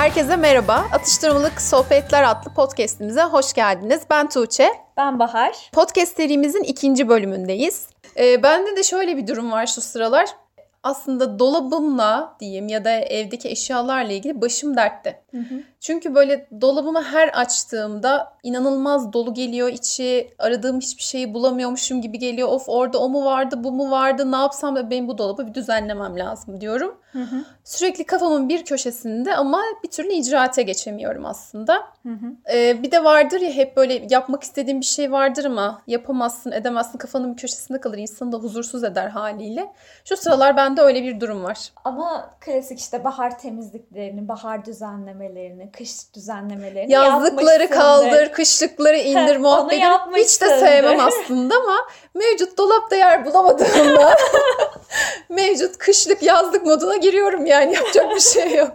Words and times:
Herkese 0.00 0.36
merhaba. 0.36 0.86
Atıştırmalık 0.92 1.60
Sohbetler 1.60 2.22
adlı 2.22 2.54
podcastimize 2.54 3.22
hoş 3.22 3.52
geldiniz. 3.52 4.02
Ben 4.10 4.28
Tuğçe. 4.28 4.70
Ben 4.96 5.18
Bahar. 5.18 5.70
Podcast 5.72 6.16
serimizin 6.16 6.62
ikinci 6.62 7.08
bölümündeyiz. 7.08 7.86
Ee, 8.16 8.42
bende 8.42 8.76
de 8.76 8.82
şöyle 8.82 9.16
bir 9.16 9.26
durum 9.26 9.52
var 9.52 9.66
şu 9.66 9.80
sıralar. 9.80 10.28
Aslında 10.82 11.38
dolabımla 11.38 12.36
diyeyim 12.40 12.68
ya 12.68 12.84
da 12.84 12.90
evdeki 12.90 13.48
eşyalarla 13.48 14.12
ilgili 14.12 14.40
başım 14.40 14.76
dertte. 14.76 15.22
Hı 15.30 15.38
hı. 15.38 15.62
Çünkü 15.80 16.14
böyle 16.14 16.46
dolabımı 16.60 17.02
her 17.02 17.28
açtığımda 17.28 18.32
inanılmaz 18.42 19.12
dolu 19.12 19.34
geliyor 19.34 19.68
içi. 19.68 20.34
Aradığım 20.38 20.80
hiçbir 20.80 21.02
şeyi 21.02 21.34
bulamıyormuşum 21.34 22.02
gibi 22.02 22.18
geliyor. 22.18 22.48
Of 22.48 22.68
orada 22.68 22.98
o 22.98 23.08
mu 23.08 23.24
vardı 23.24 23.64
bu 23.64 23.72
mu 23.72 23.90
vardı 23.90 24.32
ne 24.32 24.36
yapsam 24.36 24.76
da 24.76 24.90
benim 24.90 25.08
bu 25.08 25.18
dolabı 25.18 25.46
bir 25.46 25.54
düzenlemem 25.54 26.18
lazım 26.18 26.60
diyorum. 26.60 26.94
Hı 27.12 27.22
hı. 27.22 27.44
Sürekli 27.64 28.04
kafamın 28.04 28.48
bir 28.48 28.64
köşesinde 28.64 29.36
ama 29.36 29.62
bir 29.84 29.90
türlü 29.90 30.12
icraate 30.12 30.62
geçemiyorum 30.62 31.26
aslında. 31.26 31.74
Hı 32.02 32.08
hı. 32.08 32.54
Ee, 32.54 32.82
bir 32.82 32.90
de 32.90 33.04
vardır 33.04 33.40
ya 33.40 33.50
hep 33.50 33.76
böyle 33.76 34.06
yapmak 34.10 34.42
istediğim 34.42 34.80
bir 34.80 34.86
şey 34.86 35.12
vardır 35.12 35.44
ama 35.44 35.82
yapamazsın 35.86 36.52
edemezsin 36.52 36.98
kafanın 36.98 37.32
bir 37.32 37.36
köşesinde 37.36 37.80
kalır. 37.80 37.98
insanı 37.98 38.32
da 38.32 38.36
huzursuz 38.36 38.84
eder 38.84 39.08
haliyle. 39.08 39.72
Şu 40.04 40.16
sıralar 40.16 40.56
bende 40.56 40.80
öyle 40.80 41.02
bir 41.02 41.20
durum 41.20 41.44
var. 41.44 41.72
Ama 41.84 42.30
klasik 42.40 42.78
işte 42.78 43.04
bahar 43.04 43.38
temizliklerini, 43.38 44.28
bahar 44.28 44.64
düzenlemelerini, 44.64 45.69
kış 45.72 46.14
düzenlemelerini 46.14 46.92
Yazlıkları 46.92 47.70
kaldır, 47.70 48.32
kışlıkları 48.32 48.96
indir 48.96 49.36
muhabbeti 49.36 49.82
hiç 50.16 50.40
de 50.42 50.58
sevmem 50.60 51.00
aslında 51.00 51.54
ama 51.56 51.76
mevcut 52.14 52.58
dolapta 52.58 52.96
yer 52.96 53.26
bulamadığımda 53.26 54.14
mevcut 55.28 55.78
kışlık 55.78 56.22
yazlık 56.22 56.66
moduna 56.66 56.96
giriyorum 56.96 57.46
yani 57.46 57.74
yapacak 57.74 58.10
bir 58.14 58.20
şey 58.20 58.54
yok. 58.54 58.72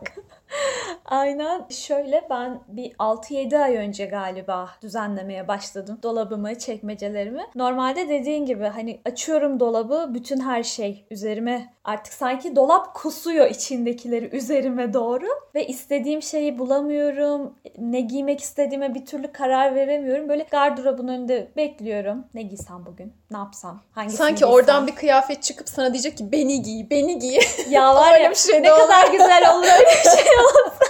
Aynen 1.06 1.66
şöyle 1.70 2.28
ben 2.30 2.60
bir 2.68 2.92
6-7 2.92 3.58
ay 3.60 3.76
önce 3.76 4.06
galiba 4.06 4.70
düzenlemeye 4.82 5.48
başladım 5.48 6.00
dolabımı, 6.04 6.58
çekmecelerimi. 6.58 7.46
Normalde 7.56 8.10
dediğin 8.10 8.46
gibi 8.46 8.64
hani 8.64 9.02
açıyorum 9.06 9.60
dolabı 9.60 10.14
bütün 10.14 10.40
her 10.40 10.64
şey 10.64 11.06
üzerime 11.12 11.75
artık 11.86 12.14
sanki 12.14 12.56
dolap 12.56 12.94
kusuyor 12.94 13.48
içindekileri 13.48 14.36
üzerime 14.36 14.94
doğru 14.94 15.26
ve 15.56 15.68
istediğim 15.68 16.22
şeyi 16.22 16.60
bulamıyorum. 16.60 17.54
Ne 17.78 18.02
giymek 18.02 18.42
istediğime 18.42 18.96
bir 18.96 19.06
türlü 19.06 19.32
karar 19.32 19.76
veremiyorum. 19.76 20.30
Böyle 20.30 20.44
gardırobun 20.52 21.08
önünde 21.08 21.48
bekliyorum. 21.58 22.26
Ne 22.34 22.42
giysem 22.42 22.86
bugün? 22.86 23.14
Ne 23.32 23.38
yapsam? 23.38 23.82
Hangisini 23.92 24.18
Sanki 24.18 24.34
giysem? 24.34 24.50
oradan 24.50 24.88
bir 24.88 24.96
kıyafet 24.96 25.44
çıkıp 25.44 25.70
sana 25.70 25.94
diyecek 25.94 26.18
ki 26.18 26.32
beni 26.32 26.62
giy, 26.62 26.90
beni 26.90 27.20
giy. 27.20 27.40
Ya 27.70 27.96
var 27.96 28.20
ya 28.20 28.34
şey 28.36 28.64
ne 28.64 28.70
kadar 28.70 29.12
güzel 29.12 29.52
olur 29.56 29.64
öyle 29.64 29.86
bir 29.90 30.10
şey 30.10 30.32
olsa. 30.40 30.86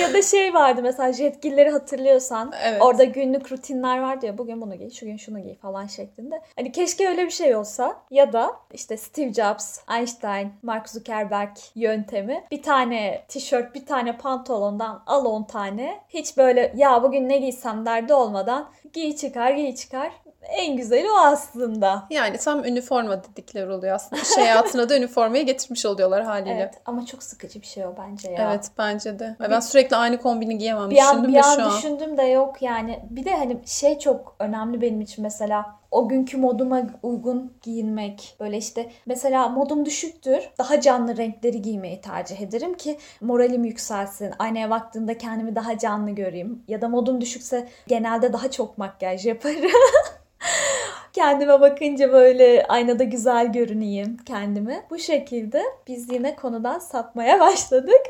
ya 0.00 0.14
da 0.14 0.22
şey 0.22 0.54
vardı 0.54 0.80
mesela 0.82 1.12
jetgilleri 1.12 1.70
hatırlıyorsan. 1.70 2.52
Evet. 2.62 2.82
Orada 2.82 3.04
günlük 3.04 3.52
rutinler 3.52 3.98
vardı 4.00 4.26
ya 4.26 4.38
bugün 4.38 4.60
bunu 4.60 4.74
giy, 4.74 4.90
şu 4.90 5.06
gün 5.06 5.16
şunu 5.16 5.42
giy 5.42 5.54
falan 5.54 5.86
şeklinde. 5.86 6.40
Hani 6.56 6.72
keşke 6.72 7.08
öyle 7.08 7.24
bir 7.26 7.30
şey 7.30 7.56
olsa. 7.56 7.96
Ya 8.10 8.32
da 8.32 8.56
işte 8.72 8.96
Steve 8.96 9.32
Jobs, 9.32 9.78
Einstein, 9.96 10.23
Mark 10.62 10.88
Zuckerberg 10.88 11.56
yöntemi. 11.74 12.44
Bir 12.50 12.62
tane 12.62 13.24
tişört, 13.28 13.74
bir 13.74 13.86
tane 13.86 14.16
pantolondan 14.16 15.02
al 15.06 15.24
10 15.24 15.44
tane. 15.44 16.00
Hiç 16.08 16.36
böyle 16.36 16.72
ya 16.76 17.02
bugün 17.02 17.28
ne 17.28 17.38
giysem 17.38 17.86
derdi 17.86 18.14
olmadan 18.14 18.70
giy 18.92 19.16
çıkar, 19.16 19.50
giy 19.50 19.74
çıkar 19.74 20.12
en 20.48 20.76
güzeli 20.76 21.10
o 21.10 21.16
aslında. 21.16 22.06
Yani 22.10 22.36
tam 22.36 22.64
üniforma 22.64 23.24
dedikleri 23.24 23.70
oluyor 23.70 23.94
aslında. 23.94 24.22
İş 24.22 24.36
hayatına 24.36 24.88
da 24.88 24.96
üniformayı 24.98 25.46
getirmiş 25.46 25.86
oluyorlar 25.86 26.24
haliyle. 26.24 26.54
Evet 26.54 26.74
ama 26.86 27.06
çok 27.06 27.22
sıkıcı 27.22 27.60
bir 27.60 27.66
şey 27.66 27.86
o 27.86 27.94
bence 27.98 28.30
ya. 28.30 28.50
Evet 28.50 28.70
bence 28.78 29.18
de. 29.18 29.36
Ben 29.50 29.60
sürekli 29.60 29.96
aynı 29.96 30.18
kombini 30.20 30.58
giyemem 30.58 30.90
bir 30.90 30.96
düşündüm 30.96 31.18
an, 31.18 31.28
bir 31.28 31.34
de 31.34 31.42
an 31.42 31.56
şu 31.56 31.62
an. 31.62 31.70
düşündüm 31.70 32.16
de 32.16 32.22
yok 32.22 32.62
yani. 32.62 33.00
Bir 33.10 33.24
de 33.24 33.36
hani 33.36 33.58
şey 33.66 33.98
çok 33.98 34.36
önemli 34.38 34.80
benim 34.80 35.00
için 35.00 35.22
mesela 35.22 35.76
o 35.94 36.08
günkü 36.08 36.36
moduma 36.36 36.86
uygun 37.02 37.52
giyinmek. 37.62 38.36
Böyle 38.40 38.56
işte 38.58 38.90
mesela 39.06 39.48
modum 39.48 39.84
düşüktür. 39.84 40.50
Daha 40.58 40.80
canlı 40.80 41.16
renkleri 41.16 41.62
giymeyi 41.62 42.00
tercih 42.00 42.40
ederim 42.40 42.74
ki 42.74 42.98
moralim 43.20 43.64
yükselsin. 43.64 44.32
Aynaya 44.38 44.70
baktığımda 44.70 45.18
kendimi 45.18 45.54
daha 45.54 45.78
canlı 45.78 46.10
göreyim. 46.10 46.62
Ya 46.68 46.80
da 46.80 46.88
modum 46.88 47.20
düşükse 47.20 47.68
genelde 47.86 48.32
daha 48.32 48.50
çok 48.50 48.78
makyaj 48.78 49.26
yaparım. 49.26 49.70
Kendime 51.14 51.60
bakınca 51.60 52.12
böyle 52.12 52.64
aynada 52.68 53.04
güzel 53.04 53.52
görüneyim 53.52 54.16
kendimi. 54.26 54.82
Bu 54.90 54.98
şekilde 54.98 55.62
biz 55.86 56.12
yine 56.12 56.36
konudan 56.36 56.78
sapmaya 56.78 57.40
başladık. 57.40 58.00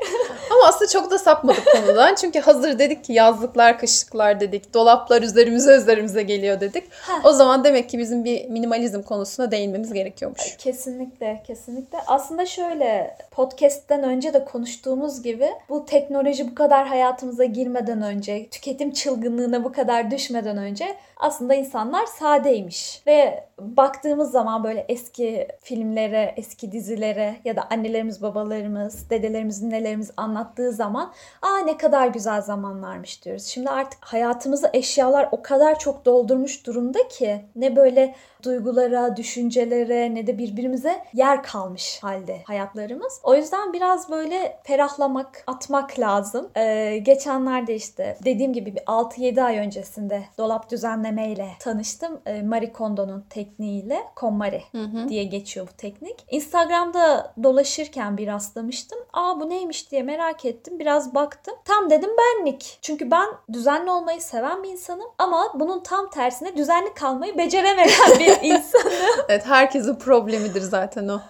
Ama 0.51 0.67
aslında 0.67 0.91
çok 0.91 1.11
da 1.11 1.17
sapmadık 1.17 1.65
konudan. 1.71 2.15
Çünkü 2.15 2.39
hazır 2.39 2.79
dedik 2.79 3.03
ki 3.03 3.13
yazlıklar, 3.13 3.79
kışlıklar 3.79 4.39
dedik. 4.39 4.73
Dolaplar 4.73 5.21
üzerimize 5.21 5.75
üzerimize 5.75 6.23
geliyor 6.23 6.59
dedik. 6.59 6.83
Heh. 6.91 7.25
O 7.25 7.31
zaman 7.31 7.63
demek 7.63 7.89
ki 7.89 7.99
bizim 7.99 8.25
bir 8.25 8.49
minimalizm 8.49 9.01
konusuna 9.01 9.51
değinmemiz 9.51 9.93
gerekiyormuş. 9.93 10.57
Kesinlikle, 10.57 11.43
kesinlikle. 11.47 11.97
Aslında 12.07 12.45
şöyle 12.45 13.17
podcast'ten 13.31 14.03
önce 14.03 14.33
de 14.33 14.45
konuştuğumuz 14.45 15.23
gibi 15.23 15.49
bu 15.69 15.85
teknoloji 15.85 16.51
bu 16.51 16.55
kadar 16.55 16.87
hayatımıza 16.87 17.43
girmeden 17.43 18.01
önce, 18.01 18.49
tüketim 18.49 18.91
çılgınlığına 18.91 19.63
bu 19.63 19.71
kadar 19.71 20.11
düşmeden 20.11 20.57
önce 20.57 20.95
aslında 21.17 21.53
insanlar 21.53 22.05
sadeymiş. 22.05 22.94
Ve 23.07 23.47
baktığımız 23.59 24.31
zaman 24.31 24.63
böyle 24.63 24.85
eski 24.89 25.47
filmlere, 25.61 26.33
eski 26.37 26.71
dizilere 26.71 27.35
ya 27.45 27.55
da 27.55 27.67
annelerimiz, 27.71 28.21
babalarımız, 28.21 29.09
dedelerimiz, 29.09 29.63
nelerimiz 29.63 30.11
anlattığı 30.17 30.71
zaman 30.71 31.13
aa 31.41 31.57
ne 31.57 31.77
kadar 31.77 32.07
güzel 32.07 32.41
zamanlarmış 32.41 33.25
diyoruz. 33.25 33.45
Şimdi 33.45 33.69
artık 33.69 34.05
hayatımızı 34.05 34.69
eşyalar 34.73 35.29
o 35.31 35.41
kadar 35.41 35.79
çok 35.79 36.05
doldurmuş 36.05 36.65
durumda 36.65 37.07
ki 37.07 37.45
ne 37.55 37.75
böyle 37.75 38.15
duygulara, 38.45 39.17
düşüncelere 39.17 40.15
ne 40.15 40.27
de 40.27 40.37
birbirimize 40.37 41.03
yer 41.13 41.43
kalmış 41.43 41.99
halde 42.01 42.41
hayatlarımız. 42.43 43.19
O 43.23 43.35
yüzden 43.35 43.73
biraz 43.73 44.11
böyle 44.11 44.59
ferahlamak, 44.63 45.43
atmak 45.47 45.99
lazım. 45.99 46.49
Ee, 46.57 46.97
geçenlerde 46.97 47.75
işte 47.75 48.17
dediğim 48.25 48.53
gibi 48.53 48.75
bir 48.75 48.81
6-7 48.81 49.43
ay 49.43 49.57
öncesinde 49.57 50.23
dolap 50.37 50.71
düzenlemeyle 50.71 51.47
tanıştım. 51.59 52.19
Ee, 52.25 52.41
Marie 52.41 52.73
Kondo'nun 52.73 53.25
tekniğiyle 53.29 53.99
KonMari 54.15 54.63
diye 55.09 55.23
geçiyor 55.23 55.67
bu 55.73 55.77
teknik. 55.77 56.25
Instagram'da 56.29 57.33
dolaşırken 57.43 58.17
bir 58.17 58.27
rastlamıştım. 58.27 58.99
Aa 59.13 59.39
bu 59.39 59.49
neymiş 59.49 59.91
diye 59.91 60.03
merak 60.03 60.45
ettim. 60.45 60.79
Biraz 60.79 61.15
baktım. 61.15 61.55
Tam 61.65 61.89
dedim 61.89 62.09
benlik. 62.17 62.79
Çünkü 62.81 63.11
ben 63.11 63.27
düzenli 63.53 63.91
olmayı 63.91 64.21
seven 64.21 64.63
bir 64.63 64.69
insanım 64.69 65.07
ama 65.17 65.51
bunun 65.55 65.79
tam 65.83 66.09
tersine 66.09 66.57
düzenli 66.57 66.93
kalmayı 66.93 67.37
beceremeyen 67.37 67.89
bir 68.19 68.34
insanım. 68.43 68.93
evet 69.29 69.45
herkesin 69.45 69.95
problemidir 69.95 70.61
zaten 70.61 71.07
o. 71.07 71.21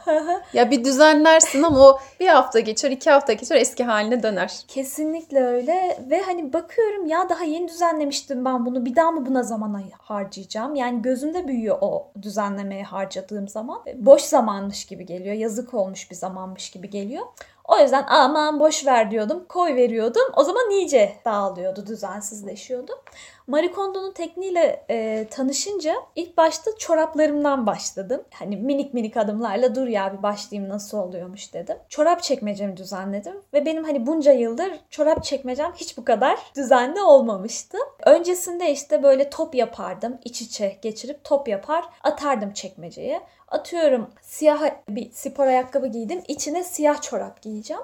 ya 0.54 0.72
bir 0.72 0.84
düzenlersin 0.84 1.64
ama 1.64 1.80
o 1.80 2.00
bir 2.20 2.28
hafta 2.28 2.60
geçer, 2.60 2.92
iki 2.92 3.10
hafta 3.10 3.34
geçer 3.34 3.56
eski 3.56 3.84
haline 3.84 4.24
döner. 4.24 4.60
Kesinlikle 4.68 5.46
öyle 5.46 5.98
ve 6.10 6.22
hani 6.22 6.54
bakıyorum 6.54 7.06
ya 7.06 7.30
daha 7.30 7.44
yeni 7.44 7.68
düzenlemiştim 7.68 8.46
ben 8.46 8.66
bunu. 8.66 8.86
Bir 8.86 8.96
daha 8.96 9.12
mı 9.12 9.26
buna 9.26 9.44
zaman 9.44 9.76
harcayacağım? 10.00 10.76
Yani 10.76 11.02
gözümde 11.02 11.48
büyüyor 11.48 11.78
o 11.82 12.12
düzenlemeye 12.22 12.84
harcadığım 12.84 13.48
zaman. 13.48 13.82
Boş 13.96 14.22
zamanmış 14.22 14.86
gibi 14.86 15.06
geliyor. 15.06 15.36
Yazık 15.36 15.74
olmuş 15.74 16.12
bir 16.12 16.16
zamanmış 16.16 16.70
gibi 16.70 16.90
geliyor. 16.90 17.26
O 17.68 17.80
yüzden 17.80 18.06
aman 18.08 18.60
boş 18.60 18.86
ver 18.86 19.12
diyordum. 19.12 19.46
Koy 19.50 19.76
veriyordum. 19.76 20.22
O 20.36 20.44
zaman 20.44 20.70
iyice 20.72 21.16
dağılıyordu, 21.26 21.88
düzensizleşiyordu. 21.88 22.92
Marie 23.48 23.72
Kondo'nun 23.72 24.12
tekniğiyle 24.12 24.86
e, 24.90 25.28
tanışınca 25.32 25.96
ilk 26.16 26.38
başta 26.38 26.78
çoraplarımdan 26.78 27.68
başladım. 27.68 28.24
Hani 28.34 28.58
minik 28.58 28.94
minik 28.94 29.18
adımlarla 29.18 29.76
dur 29.76 29.88
ya 29.88 30.14
bir 30.18 30.24
başlayayım 30.24 30.70
nasıl 30.70 30.98
oluyormuş 30.98 31.54
dedim. 31.54 31.78
Çorap 31.90 32.24
çekmecemi 32.24 32.78
düzenledim 32.78 33.36
ve 33.54 33.66
benim 33.66 33.84
hani 33.84 34.08
bunca 34.08 34.32
yıldır 34.32 34.72
çorap 34.90 35.24
çekmecem 35.24 35.72
hiç 35.76 35.98
bu 35.98 36.06
kadar 36.06 36.40
düzenli 36.56 37.02
olmamıştı. 37.02 37.78
Öncesinde 38.06 38.72
işte 38.72 39.04
böyle 39.04 39.30
top 39.30 39.56
yapardım. 39.56 40.18
iç 40.24 40.42
içe 40.42 40.78
geçirip 40.82 41.24
top 41.24 41.48
yapar 41.48 41.86
atardım 42.04 42.54
çekmeceye. 42.54 43.22
Atıyorum 43.48 44.10
siyah 44.22 44.62
bir 44.90 45.12
spor 45.12 45.48
ayakkabı 45.48 45.88
giydim. 45.88 46.22
içine 46.28 46.64
siyah 46.64 47.02
çorap 47.02 47.42
giyeceğim. 47.42 47.84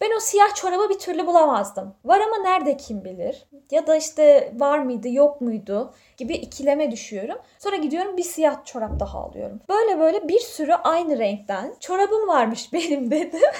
Ben 0.00 0.16
o 0.16 0.20
siyah 0.20 0.54
çorabı 0.54 0.88
bir 0.90 0.98
türlü 0.98 1.26
bulamazdım. 1.26 1.94
Var 2.04 2.20
ama 2.20 2.38
nerede 2.38 2.76
kim 2.76 3.04
bilir? 3.04 3.46
Ya 3.70 3.86
da 3.86 3.96
işte 3.96 4.52
var 4.56 4.78
mıydı 4.78 5.08
yok 5.08 5.40
muydu 5.40 5.94
gibi 6.16 6.34
ikileme 6.34 6.90
düşüyorum. 6.90 7.38
Sonra 7.58 7.76
gidiyorum 7.76 8.16
bir 8.16 8.22
siyah 8.22 8.64
çorap 8.64 9.00
daha 9.00 9.18
alıyorum. 9.18 9.60
Böyle 9.68 10.00
böyle 10.00 10.28
bir 10.28 10.40
sürü 10.40 10.72
aynı 10.72 11.18
renkten 11.18 11.74
çorabım 11.80 12.28
varmış 12.28 12.68
benim 12.72 13.10
dedim. 13.10 13.40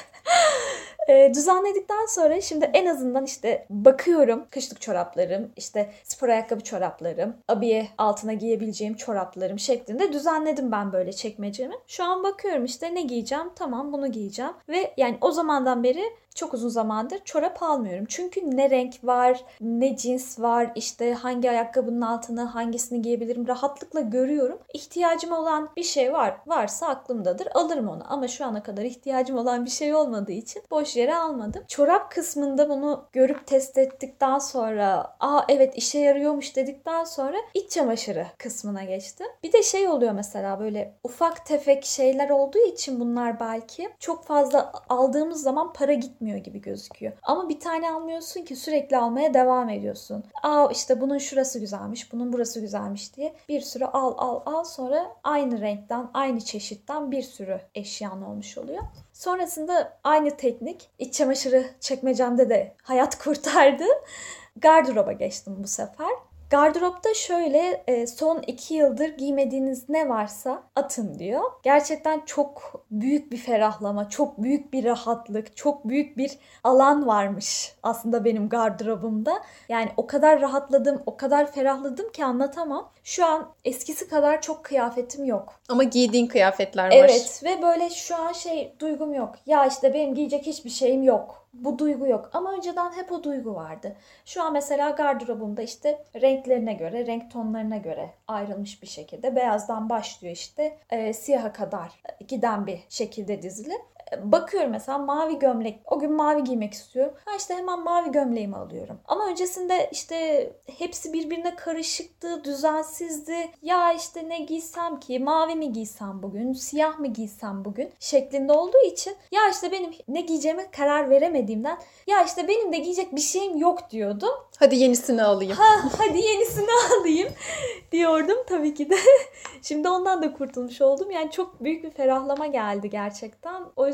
E, 1.08 1.34
düzenledikten 1.34 2.06
sonra 2.06 2.40
şimdi 2.40 2.70
en 2.74 2.86
azından 2.86 3.24
işte 3.24 3.66
bakıyorum 3.70 4.46
kışlık 4.50 4.80
çoraplarım, 4.80 5.52
işte 5.56 5.90
spor 6.04 6.28
ayakkabı 6.28 6.60
çoraplarım, 6.64 7.36
abiye 7.48 7.88
altına 7.98 8.32
giyebileceğim 8.32 8.94
çoraplarım 8.94 9.58
şeklinde 9.58 10.12
düzenledim 10.12 10.72
ben 10.72 10.92
böyle 10.92 11.12
çekmecemi. 11.12 11.74
Şu 11.86 12.04
an 12.04 12.22
bakıyorum 12.22 12.64
işte 12.64 12.94
ne 12.94 13.02
giyeceğim 13.02 13.50
tamam 13.56 13.92
bunu 13.92 14.12
giyeceğim 14.12 14.52
ve 14.68 14.94
yani 14.96 15.18
o 15.20 15.30
zamandan 15.30 15.82
beri 15.82 16.04
çok 16.34 16.54
uzun 16.54 16.68
zamandır 16.68 17.18
çorap 17.24 17.62
almıyorum. 17.62 18.04
Çünkü 18.08 18.56
ne 18.56 18.70
renk 18.70 18.94
var, 19.04 19.44
ne 19.60 19.96
cins 19.96 20.40
var, 20.40 20.72
işte 20.74 21.14
hangi 21.14 21.50
ayakkabının 21.50 22.00
altına 22.00 22.54
hangisini 22.54 23.02
giyebilirim 23.02 23.48
rahatlıkla 23.48 24.00
görüyorum. 24.00 24.58
İhtiyacım 24.74 25.32
olan 25.32 25.68
bir 25.76 25.82
şey 25.82 26.12
var. 26.12 26.36
Varsa 26.46 26.86
aklımdadır. 26.86 27.48
Alırım 27.54 27.88
onu. 27.88 28.02
Ama 28.08 28.28
şu 28.28 28.44
ana 28.44 28.62
kadar 28.62 28.82
ihtiyacım 28.82 29.38
olan 29.38 29.64
bir 29.64 29.70
şey 29.70 29.94
olmadığı 29.94 30.32
için 30.32 30.62
boş 30.70 30.96
yere 30.96 31.16
almadım. 31.16 31.64
Çorap 31.68 32.10
kısmında 32.12 32.68
bunu 32.68 33.04
görüp 33.12 33.46
test 33.46 33.78
ettikten 33.78 34.38
sonra 34.38 35.16
aa 35.20 35.42
evet 35.48 35.74
işe 35.76 35.98
yarıyormuş 35.98 36.56
dedikten 36.56 37.04
sonra 37.04 37.36
iç 37.54 37.70
çamaşırı 37.70 38.26
kısmına 38.38 38.84
geçtim. 38.84 39.26
Bir 39.42 39.52
de 39.52 39.62
şey 39.62 39.88
oluyor 39.88 40.12
mesela 40.12 40.60
böyle 40.60 40.94
ufak 41.04 41.46
tefek 41.46 41.84
şeyler 41.84 42.30
olduğu 42.30 42.58
için 42.58 43.00
bunlar 43.00 43.40
belki 43.40 43.88
çok 43.98 44.24
fazla 44.24 44.72
aldığımız 44.88 45.42
zaman 45.42 45.72
para 45.72 45.92
gitmiyor 45.92 46.23
gibi 46.38 46.60
gözüküyor. 46.60 47.12
Ama 47.22 47.48
bir 47.48 47.60
tane 47.60 47.90
almıyorsun 47.90 48.42
ki 48.42 48.56
sürekli 48.56 48.96
almaya 48.96 49.34
devam 49.34 49.68
ediyorsun. 49.68 50.24
Aa 50.42 50.68
işte 50.72 51.00
bunun 51.00 51.18
şurası 51.18 51.58
güzelmiş, 51.58 52.12
bunun 52.12 52.32
burası 52.32 52.60
güzelmiş 52.60 53.16
diye 53.16 53.34
bir 53.48 53.60
sürü 53.60 53.84
al 53.84 54.14
al 54.18 54.40
al 54.46 54.64
sonra 54.64 55.16
aynı 55.24 55.60
renkten, 55.60 56.10
aynı 56.14 56.40
çeşitten 56.40 57.10
bir 57.10 57.22
sürü 57.22 57.60
eşyan 57.74 58.22
olmuş 58.22 58.58
oluyor. 58.58 58.82
Sonrasında 59.12 59.98
aynı 60.04 60.36
teknik 60.36 60.90
iç 60.98 61.14
çamaşırı 61.14 61.66
çekmecemde 61.80 62.48
de 62.50 62.74
hayat 62.82 63.18
kurtardı. 63.18 63.84
Gardıroba 64.56 65.12
geçtim 65.12 65.56
bu 65.58 65.68
sefer. 65.68 66.10
Gardıropta 66.54 67.14
şöyle 67.14 67.84
e, 67.86 68.06
son 68.06 68.42
iki 68.46 68.74
yıldır 68.74 69.08
giymediğiniz 69.08 69.88
ne 69.88 70.08
varsa 70.08 70.62
atın 70.76 71.18
diyor. 71.18 71.42
Gerçekten 71.62 72.22
çok 72.26 72.84
büyük 72.90 73.32
bir 73.32 73.36
ferahlama, 73.36 74.08
çok 74.08 74.42
büyük 74.42 74.72
bir 74.72 74.84
rahatlık, 74.84 75.56
çok 75.56 75.88
büyük 75.88 76.16
bir 76.16 76.38
alan 76.64 77.06
varmış 77.06 77.74
aslında 77.82 78.24
benim 78.24 78.48
gardırobumda. 78.48 79.42
Yani 79.68 79.88
o 79.96 80.06
kadar 80.06 80.40
rahatladım, 80.40 81.02
o 81.06 81.16
kadar 81.16 81.52
ferahladım 81.52 82.12
ki 82.12 82.24
anlatamam. 82.24 82.90
Şu 83.04 83.26
an 83.26 83.52
eskisi 83.64 84.08
kadar 84.08 84.42
çok 84.42 84.64
kıyafetim 84.64 85.24
yok. 85.24 85.60
Ama 85.68 85.84
giydiğin 85.84 86.26
kıyafetler 86.26 86.86
var. 86.86 86.92
Evet 86.92 87.40
ve 87.44 87.62
böyle 87.62 87.90
şu 87.90 88.16
an 88.16 88.32
şey 88.32 88.74
duygum 88.80 89.14
yok. 89.14 89.34
Ya 89.46 89.66
işte 89.66 89.94
benim 89.94 90.14
giyecek 90.14 90.46
hiçbir 90.46 90.70
şeyim 90.70 91.02
yok 91.02 91.43
bu 91.54 91.78
duygu 91.78 92.06
yok. 92.06 92.30
Ama 92.32 92.52
önceden 92.52 92.92
hep 92.92 93.12
o 93.12 93.24
duygu 93.24 93.54
vardı. 93.54 93.96
Şu 94.24 94.42
an 94.42 94.52
mesela 94.52 94.90
gardırobumda 94.90 95.62
işte 95.62 96.04
renklerine 96.22 96.74
göre, 96.74 97.06
renk 97.06 97.30
tonlarına 97.30 97.76
göre 97.76 98.10
ayrılmış 98.28 98.82
bir 98.82 98.86
şekilde. 98.86 99.36
Beyazdan 99.36 99.88
başlıyor 99.88 100.34
işte 100.34 100.78
e, 100.90 101.12
siyaha 101.12 101.52
kadar 101.52 102.02
giden 102.28 102.66
bir 102.66 102.80
şekilde 102.88 103.42
dizili 103.42 103.74
bakıyorum 104.22 104.70
mesela 104.70 104.98
mavi 104.98 105.38
gömlek. 105.38 105.80
O 105.84 105.98
gün 105.98 106.12
mavi 106.12 106.44
giymek 106.44 106.72
istiyorum. 106.72 107.14
Ha 107.24 107.30
işte 107.38 107.54
hemen 107.54 107.80
mavi 107.80 108.12
gömleğimi 108.12 108.56
alıyorum. 108.56 109.00
Ama 109.04 109.26
öncesinde 109.26 109.88
işte 109.92 110.50
hepsi 110.78 111.12
birbirine 111.12 111.56
karışıktı, 111.56 112.44
düzensizdi. 112.44 113.50
Ya 113.62 113.92
işte 113.92 114.28
ne 114.28 114.38
giysem 114.38 115.00
ki? 115.00 115.18
Mavi 115.18 115.54
mi 115.54 115.72
giysem 115.72 116.22
bugün? 116.22 116.52
Siyah 116.52 116.98
mı 116.98 117.06
giysem 117.06 117.64
bugün? 117.64 117.90
Şeklinde 118.00 118.52
olduğu 118.52 118.82
için 118.86 119.16
ya 119.30 119.40
işte 119.50 119.72
benim 119.72 119.90
ne 120.08 120.20
giyeceğime 120.20 120.70
karar 120.70 121.10
veremediğimden 121.10 121.78
ya 122.06 122.24
işte 122.24 122.48
benim 122.48 122.72
de 122.72 122.78
giyecek 122.78 123.16
bir 123.16 123.20
şeyim 123.20 123.56
yok 123.56 123.90
diyordum. 123.90 124.34
Hadi 124.58 124.76
yenisini 124.76 125.22
alayım. 125.22 125.56
Ha, 125.56 125.90
hadi 125.98 126.18
yenisini 126.18 126.70
alayım 127.00 127.28
diyordum 127.92 128.38
tabii 128.48 128.74
ki 128.74 128.90
de. 128.90 128.96
Şimdi 129.62 129.88
ondan 129.88 130.22
da 130.22 130.32
kurtulmuş 130.32 130.80
oldum. 130.80 131.10
Yani 131.10 131.30
çok 131.30 131.64
büyük 131.64 131.84
bir 131.84 131.90
ferahlama 131.90 132.46
geldi 132.46 132.90
gerçekten. 132.90 133.62
O 133.76 133.86
yüzden 133.86 133.93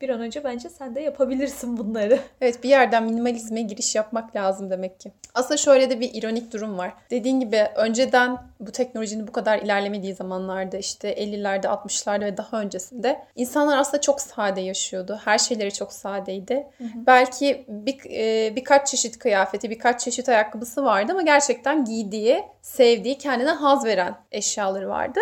bir 0.00 0.08
an 0.08 0.20
önce 0.20 0.44
bence 0.44 0.68
sen 0.68 0.94
de 0.94 1.00
yapabilirsin 1.00 1.76
bunları. 1.76 2.18
Evet 2.40 2.62
bir 2.64 2.68
yerden 2.68 3.04
minimalizme 3.04 3.62
giriş 3.62 3.94
yapmak 3.94 4.36
lazım 4.36 4.70
demek 4.70 5.00
ki. 5.00 5.12
Aslında 5.34 5.56
şöyle 5.56 5.90
de 5.90 6.00
bir 6.00 6.10
ironik 6.14 6.52
durum 6.52 6.78
var. 6.78 6.92
Dediğin 7.10 7.40
gibi 7.40 7.66
önceden 7.76 8.38
bu 8.60 8.72
teknolojinin 8.72 9.28
bu 9.28 9.32
kadar 9.32 9.58
ilerlemediği 9.58 10.14
zamanlarda 10.14 10.76
işte 10.76 11.14
50'lerde 11.14 11.66
60'larda 11.66 12.24
ve 12.24 12.36
daha 12.36 12.60
öncesinde 12.60 13.24
insanlar 13.36 13.78
aslında 13.78 14.00
çok 14.00 14.20
sade 14.20 14.60
yaşıyordu. 14.60 15.20
Her 15.24 15.38
şeyleri 15.38 15.72
çok 15.72 15.92
sadeydi. 15.92 16.66
Hı 16.78 16.84
hı. 16.84 17.06
Belki 17.06 17.64
bir, 17.68 17.98
e, 18.10 18.56
birkaç 18.56 18.88
çeşit 18.88 19.18
kıyafeti, 19.18 19.70
birkaç 19.70 20.00
çeşit 20.00 20.28
ayakkabısı 20.28 20.84
vardı 20.84 21.12
ama 21.12 21.22
gerçekten 21.22 21.84
giydiği, 21.84 22.44
sevdiği, 22.62 23.18
kendine 23.18 23.50
haz 23.50 23.84
veren 23.84 24.14
eşyaları 24.32 24.88
vardı. 24.88 25.20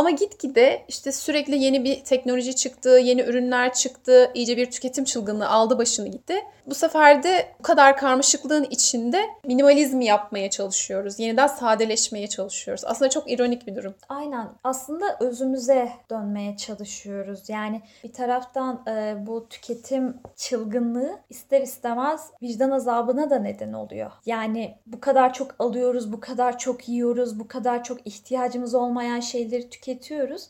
Ama 0.00 0.10
gitgide 0.10 0.84
işte 0.88 1.12
sürekli 1.12 1.58
yeni 1.58 1.84
bir 1.84 2.04
teknoloji 2.04 2.56
çıktı, 2.56 2.88
yeni 2.88 3.22
ürünler 3.22 3.72
çıktı, 3.72 4.30
iyice 4.34 4.56
bir 4.56 4.70
tüketim 4.70 5.04
çılgınlığı 5.04 5.48
aldı 5.48 5.78
başını 5.78 6.08
gitti. 6.08 6.34
Bu 6.66 6.74
sefer 6.74 7.22
de 7.22 7.52
bu 7.58 7.62
kadar 7.62 7.96
karmaşıklığın 7.96 8.64
içinde 8.64 9.22
minimalizmi 9.44 10.04
yapmaya 10.04 10.50
çalışıyoruz. 10.50 11.18
Yeniden 11.18 11.46
sadeleşmeye 11.46 12.26
çalışıyoruz. 12.26 12.84
Aslında 12.86 13.10
çok 13.10 13.30
ironik 13.30 13.66
bir 13.66 13.76
durum. 13.76 13.94
Aynen. 14.08 14.48
Aslında 14.64 15.16
özümüze 15.20 15.88
dönmeye 16.10 16.56
çalışıyoruz. 16.56 17.48
Yani 17.48 17.82
bir 18.04 18.12
taraftan 18.12 18.82
e, 18.88 19.14
bu 19.26 19.48
tüketim 19.48 20.16
çılgınlığı 20.36 21.18
ister 21.30 21.60
istemez 21.60 22.30
vicdan 22.42 22.70
azabına 22.70 23.30
da 23.30 23.38
neden 23.38 23.72
oluyor. 23.72 24.10
Yani 24.26 24.74
bu 24.86 25.00
kadar 25.00 25.32
çok 25.32 25.54
alıyoruz, 25.58 26.12
bu 26.12 26.20
kadar 26.20 26.58
çok 26.58 26.88
yiyoruz, 26.88 27.40
bu 27.40 27.48
kadar 27.48 27.84
çok 27.84 28.06
ihtiyacımız 28.06 28.74
olmayan 28.74 29.20
şeyleri 29.20 29.70
tüketiyoruz. 29.70 29.89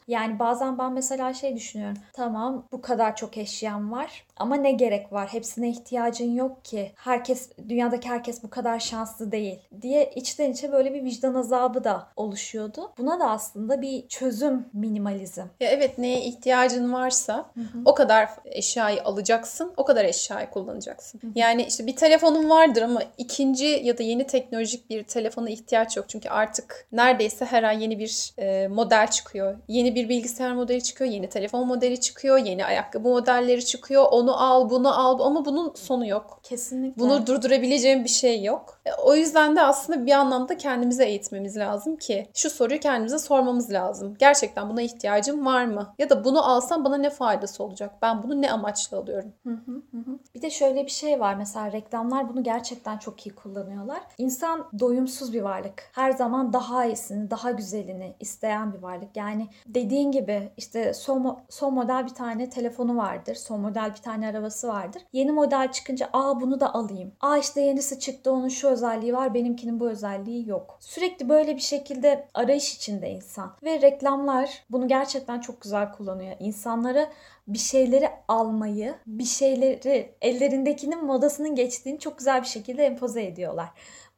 Yani 0.08 0.38
bazen 0.38 0.78
ben 0.78 0.92
mesela 0.92 1.34
şey 1.34 1.56
düşünüyorum. 1.56 1.96
Tamam 2.12 2.66
bu 2.72 2.80
kadar 2.80 3.16
çok 3.16 3.36
eşyam 3.36 3.92
var 3.92 4.24
ama 4.36 4.56
ne 4.56 4.72
gerek 4.72 5.12
var? 5.12 5.28
Hepsine 5.28 5.68
ihtiyacın 5.68 6.34
yok 6.34 6.64
ki. 6.64 6.92
Herkes, 6.96 7.50
dünyadaki 7.68 8.08
herkes 8.08 8.42
bu 8.42 8.50
kadar 8.50 8.78
şanslı 8.78 9.32
değil 9.32 9.58
diye 9.82 10.10
içten 10.14 10.52
içe 10.52 10.72
böyle 10.72 10.94
bir 10.94 11.04
vicdan 11.04 11.34
azabı 11.34 11.84
da 11.84 12.08
oluşuyordu. 12.16 12.92
Buna 12.98 13.20
da 13.20 13.30
aslında 13.30 13.82
bir 13.82 14.08
çözüm 14.08 14.66
minimalizm. 14.72 15.40
Ya 15.60 15.68
evet 15.70 15.98
neye 15.98 16.20
ihtiyacın 16.20 16.92
varsa 16.92 17.36
hı 17.36 17.60
hı. 17.60 17.78
o 17.84 17.94
kadar 17.94 18.28
eşyayı 18.44 19.04
alacaksın, 19.04 19.72
o 19.76 19.84
kadar 19.84 20.04
eşyayı 20.04 20.50
kullanacaksın. 20.50 21.20
Hı 21.22 21.26
hı. 21.26 21.30
Yani 21.34 21.62
işte 21.62 21.86
bir 21.86 21.96
telefonun 21.96 22.50
vardır 22.50 22.82
ama 22.82 23.02
ikinci 23.18 23.66
ya 23.66 23.98
da 23.98 24.02
yeni 24.02 24.26
teknolojik 24.26 24.90
bir 24.90 25.02
telefona 25.04 25.50
ihtiyaç 25.50 25.96
yok. 25.96 26.08
Çünkü 26.08 26.28
artık 26.28 26.86
neredeyse 26.92 27.44
her 27.44 27.62
ay 27.62 27.82
yeni 27.82 27.98
bir 27.98 28.32
e, 28.38 28.68
model 28.68 29.10
çıkıyor. 29.20 29.56
Yeni 29.68 29.94
bir 29.94 30.08
bilgisayar 30.08 30.52
modeli 30.52 30.82
çıkıyor, 30.82 31.10
yeni 31.10 31.28
telefon 31.28 31.66
modeli 31.66 32.00
çıkıyor, 32.00 32.38
yeni 32.38 32.64
ayakkabı 32.64 33.08
modelleri 33.08 33.64
çıkıyor. 33.64 34.06
Onu 34.10 34.42
al, 34.42 34.70
bunu 34.70 35.00
al 35.00 35.20
ama 35.20 35.44
bunun 35.44 35.72
sonu 35.74 36.06
yok. 36.06 36.40
Kesinlikle. 36.42 37.02
Bunu 37.02 37.26
durdurabileceğim 37.26 38.04
bir 38.04 38.08
şey 38.08 38.44
yok. 38.44 38.80
E, 38.86 38.90
o 38.92 39.14
yüzden 39.14 39.56
de 39.56 39.62
aslında 39.62 40.06
bir 40.06 40.12
anlamda 40.12 40.56
kendimize 40.56 41.04
eğitmemiz 41.04 41.56
lazım 41.56 41.96
ki 41.96 42.26
şu 42.34 42.50
soruyu 42.50 42.80
kendimize 42.80 43.18
sormamız 43.18 43.72
lazım. 43.72 44.16
Gerçekten 44.18 44.70
buna 44.70 44.82
ihtiyacım 44.82 45.46
var 45.46 45.64
mı? 45.64 45.94
Ya 45.98 46.10
da 46.10 46.24
bunu 46.24 46.50
alsam 46.50 46.84
bana 46.84 46.96
ne 46.96 47.10
faydası 47.10 47.64
olacak? 47.64 47.94
Ben 48.02 48.22
bunu 48.22 48.42
ne 48.42 48.52
amaçla 48.52 48.98
alıyorum? 48.98 49.32
Hı 49.46 49.50
hı 49.50 49.82
hı. 49.92 50.18
Bir 50.34 50.42
de 50.42 50.50
şöyle 50.50 50.84
bir 50.84 50.90
şey 50.90 51.20
var 51.20 51.34
mesela 51.34 51.72
reklamlar 51.72 52.28
bunu 52.28 52.42
gerçekten 52.42 52.98
çok 52.98 53.26
iyi 53.26 53.34
kullanıyorlar. 53.34 54.00
İnsan 54.18 54.68
doyumsuz 54.78 55.32
bir 55.32 55.42
varlık. 55.42 55.90
Her 55.92 56.10
zaman 56.10 56.52
daha 56.52 56.86
iyisini, 56.86 57.30
daha 57.30 57.50
güzelini 57.50 58.14
isteyen 58.20 58.74
bir 58.74 58.78
varlık. 58.78 59.09
Yani 59.16 59.48
dediğin 59.66 60.12
gibi 60.12 60.52
işte 60.56 60.94
son, 60.94 61.38
son 61.48 61.74
model 61.74 62.04
bir 62.04 62.14
tane 62.14 62.50
telefonu 62.50 62.96
vardır. 62.96 63.34
Son 63.34 63.60
model 63.60 63.90
bir 63.96 64.02
tane 64.02 64.28
arabası 64.28 64.68
vardır. 64.68 65.02
Yeni 65.12 65.32
model 65.32 65.72
çıkınca 65.72 66.08
aa 66.12 66.40
bunu 66.40 66.60
da 66.60 66.74
alayım. 66.74 67.12
Aa 67.20 67.36
işte 67.36 67.60
yenisi 67.60 68.00
çıktı 68.00 68.32
onun 68.32 68.48
şu 68.48 68.68
özelliği 68.68 69.14
var 69.14 69.34
benimkinin 69.34 69.80
bu 69.80 69.90
özelliği 69.90 70.48
yok. 70.48 70.78
Sürekli 70.80 71.28
böyle 71.28 71.56
bir 71.56 71.60
şekilde 71.60 72.28
arayış 72.34 72.76
içinde 72.76 73.10
insan. 73.10 73.56
Ve 73.62 73.80
reklamlar 73.80 74.64
bunu 74.70 74.88
gerçekten 74.88 75.40
çok 75.40 75.60
güzel 75.60 75.92
kullanıyor. 75.92 76.36
İnsanlara 76.40 77.10
bir 77.48 77.58
şeyleri 77.58 78.08
almayı, 78.28 78.94
bir 79.06 79.24
şeyleri 79.24 80.14
ellerindekinin 80.20 81.04
modasının 81.04 81.54
geçtiğini 81.54 81.98
çok 81.98 82.18
güzel 82.18 82.42
bir 82.42 82.46
şekilde 82.46 82.86
empoze 82.86 83.24
ediyorlar. 83.24 83.68